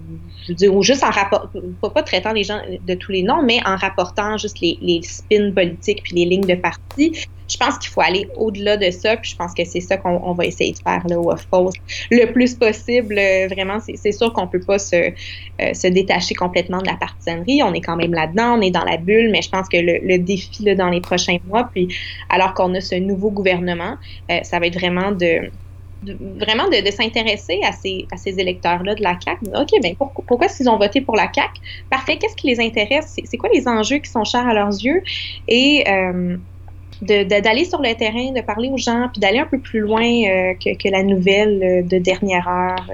je 0.47 0.67
ou 0.67 0.81
juste 0.81 1.03
en 1.03 1.09
rapport, 1.09 1.49
pas, 1.81 2.03
traitant 2.03 2.31
les 2.33 2.43
gens 2.43 2.61
de 2.85 2.93
tous 2.93 3.11
les 3.11 3.23
noms, 3.23 3.43
mais 3.43 3.59
en 3.65 3.75
rapportant 3.75 4.37
juste 4.37 4.59
les, 4.61 4.77
les 4.81 5.01
spins 5.03 5.51
politiques 5.51 6.03
puis 6.03 6.15
les 6.15 6.25
lignes 6.25 6.45
de 6.45 6.55
parti 6.55 7.27
je 7.47 7.57
pense 7.57 7.77
qu'il 7.77 7.89
faut 7.89 8.01
aller 8.01 8.27
au-delà 8.35 8.77
de 8.77 8.89
ça, 8.91 9.17
puis 9.17 9.31
je 9.31 9.35
pense 9.35 9.53
que 9.53 9.63
c'est 9.65 9.79
ça 9.79 9.97
qu'on 9.97 10.33
va 10.33 10.45
essayer 10.45 10.73
de 10.73 10.79
faire 10.79 11.03
là, 11.07 11.19
au 11.19 11.31
Off-Post 11.31 11.77
le 12.11 12.31
plus 12.31 12.55
possible. 12.55 13.17
Euh, 13.17 13.47
vraiment, 13.47 13.77
c'est 13.79 14.11
sûr 14.11 14.33
qu'on 14.33 14.47
peut 14.47 14.59
pas 14.59 14.79
se, 14.79 14.95
euh, 14.95 15.73
se 15.73 15.87
détacher 15.87 16.33
complètement 16.33 16.79
de 16.79 16.87
la 16.87 16.95
partisanerie. 16.95 17.61
On 17.63 17.73
est 17.73 17.81
quand 17.81 17.95
même 17.95 18.13
là-dedans, 18.13 18.57
on 18.57 18.61
est 18.61 18.71
dans 18.71 18.83
la 18.83 18.97
bulle, 18.97 19.29
mais 19.31 19.41
je 19.41 19.49
pense 19.49 19.69
que 19.69 19.77
le, 19.77 20.17
défi 20.17 20.63
là, 20.63 20.75
dans 20.75 20.89
les 20.89 21.01
prochains 21.01 21.37
mois, 21.47 21.69
puis 21.71 21.87
alors 22.29 22.53
qu'on 22.53 22.73
a 22.73 22.81
ce 22.81 22.95
nouveau 22.95 23.29
gouvernement, 23.29 23.95
euh, 24.31 24.39
ça 24.43 24.59
va 24.59 24.67
être 24.67 24.79
vraiment 24.79 25.11
de 25.11 25.51
vraiment 26.39 26.67
de, 26.69 26.91
s'intéresser 26.91 27.59
à 27.63 27.71
ces, 27.71 28.05
à 28.11 28.17
ces 28.17 28.39
électeurs-là 28.39 28.95
de 28.95 29.03
la 29.03 29.17
CAQ. 29.19 29.45
OK, 29.55 29.81
bien, 29.81 29.93
pourquoi, 29.97 30.45
est-ce 30.45 30.57
qu'ils 30.57 30.69
ont 30.69 30.77
voté 30.77 31.01
pour 31.01 31.15
la 31.15 31.31
CAQ? 31.33 31.61
Parfait, 31.89 32.17
qu'est-ce 32.17 32.35
qui 32.35 32.47
les 32.47 32.59
intéresse? 32.59 33.15
C'est 33.23 33.37
quoi 33.37 33.49
les 33.53 33.67
enjeux 33.67 33.97
qui 33.97 34.09
sont 34.09 34.23
chers 34.23 34.47
à 34.47 34.53
leurs 34.53 34.69
yeux? 34.69 35.01
Et 35.47 35.83
d'aller 37.01 37.65
sur 37.65 37.81
le 37.81 37.93
terrain, 37.95 38.31
de 38.31 38.41
parler 38.41 38.69
aux 38.69 38.77
gens, 38.77 39.09
puis 39.11 39.19
d'aller 39.19 39.39
un 39.39 39.45
peu 39.45 39.59
plus 39.59 39.79
loin 39.79 40.01
que, 40.01 40.75
que, 40.75 40.89
la 40.89 41.03
nouvelle 41.03 41.85
de 41.87 41.97
dernière 41.97 42.47
heure 42.47 42.85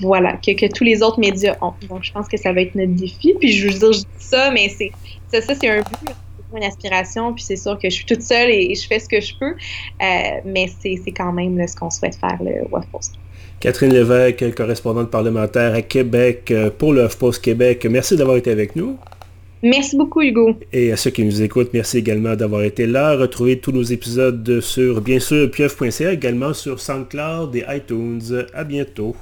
voilà, 0.00 0.34
que, 0.34 0.52
que, 0.52 0.66
tous 0.70 0.84
les 0.84 1.02
autres 1.02 1.18
médias 1.18 1.56
ont. 1.60 1.72
Donc, 1.88 2.04
je 2.04 2.12
pense 2.12 2.28
que 2.28 2.36
ça 2.36 2.52
va 2.52 2.60
être 2.62 2.74
notre 2.74 2.92
défi. 2.92 3.34
Puis, 3.38 3.52
je 3.52 3.68
veux 3.68 3.72
dire, 3.72 3.92
je 3.92 4.00
dis 4.00 4.06
ça, 4.18 4.50
mais 4.50 4.68
c'est 4.68 4.92
ça, 5.28 5.40
ça 5.40 5.54
c'est 5.54 5.68
un 5.68 5.78
but, 5.78 6.14
une 6.56 6.64
aspiration. 6.64 7.32
Puis, 7.34 7.44
c'est 7.44 7.56
sûr 7.56 7.78
que 7.78 7.88
je 7.88 7.94
suis 7.94 8.06
toute 8.06 8.22
seule 8.22 8.50
et, 8.50 8.74
je 8.74 8.86
fais 8.86 8.98
ce 8.98 9.08
que 9.08 9.20
je 9.20 9.34
peux. 9.38 9.52
Euh, 9.54 10.40
mais 10.44 10.68
c'est 10.80 11.12
quand 11.12 11.32
même 11.32 11.56
là, 11.58 11.66
ce 11.66 11.76
qu'on 11.76 11.90
souhaite 11.90 12.16
faire, 12.16 12.38
le 12.42 12.66
WAFPOST. 12.70 13.14
Catherine 13.60 13.92
Lévesque, 13.92 14.54
correspondante 14.54 15.10
parlementaire 15.10 15.74
à 15.74 15.82
Québec 15.82 16.50
euh, 16.50 16.70
pour 16.70 16.92
le 16.92 17.06
HuffPost 17.06 17.42
Québec. 17.42 17.86
Merci 17.90 18.16
d'avoir 18.16 18.36
été 18.36 18.50
avec 18.50 18.76
nous. 18.76 18.98
Merci 19.62 19.96
beaucoup, 19.96 20.20
Hugo. 20.20 20.54
Et 20.72 20.92
à 20.92 20.96
ceux 20.96 21.10
qui 21.10 21.24
nous 21.24 21.42
écoutent, 21.42 21.70
merci 21.72 21.98
également 21.98 22.36
d'avoir 22.36 22.62
été 22.62 22.86
là. 22.86 23.16
Retrouvez 23.16 23.58
tous 23.58 23.72
nos 23.72 23.82
épisodes 23.82 24.60
sur, 24.60 25.00
bien 25.00 25.18
sûr, 25.18 25.50
pieuf.ca, 25.50 26.12
également 26.12 26.52
sur 26.52 26.78
SoundCloud 26.78 27.56
et 27.56 27.64
iTunes. 27.74 28.46
À 28.52 28.64
bientôt. 28.64 29.16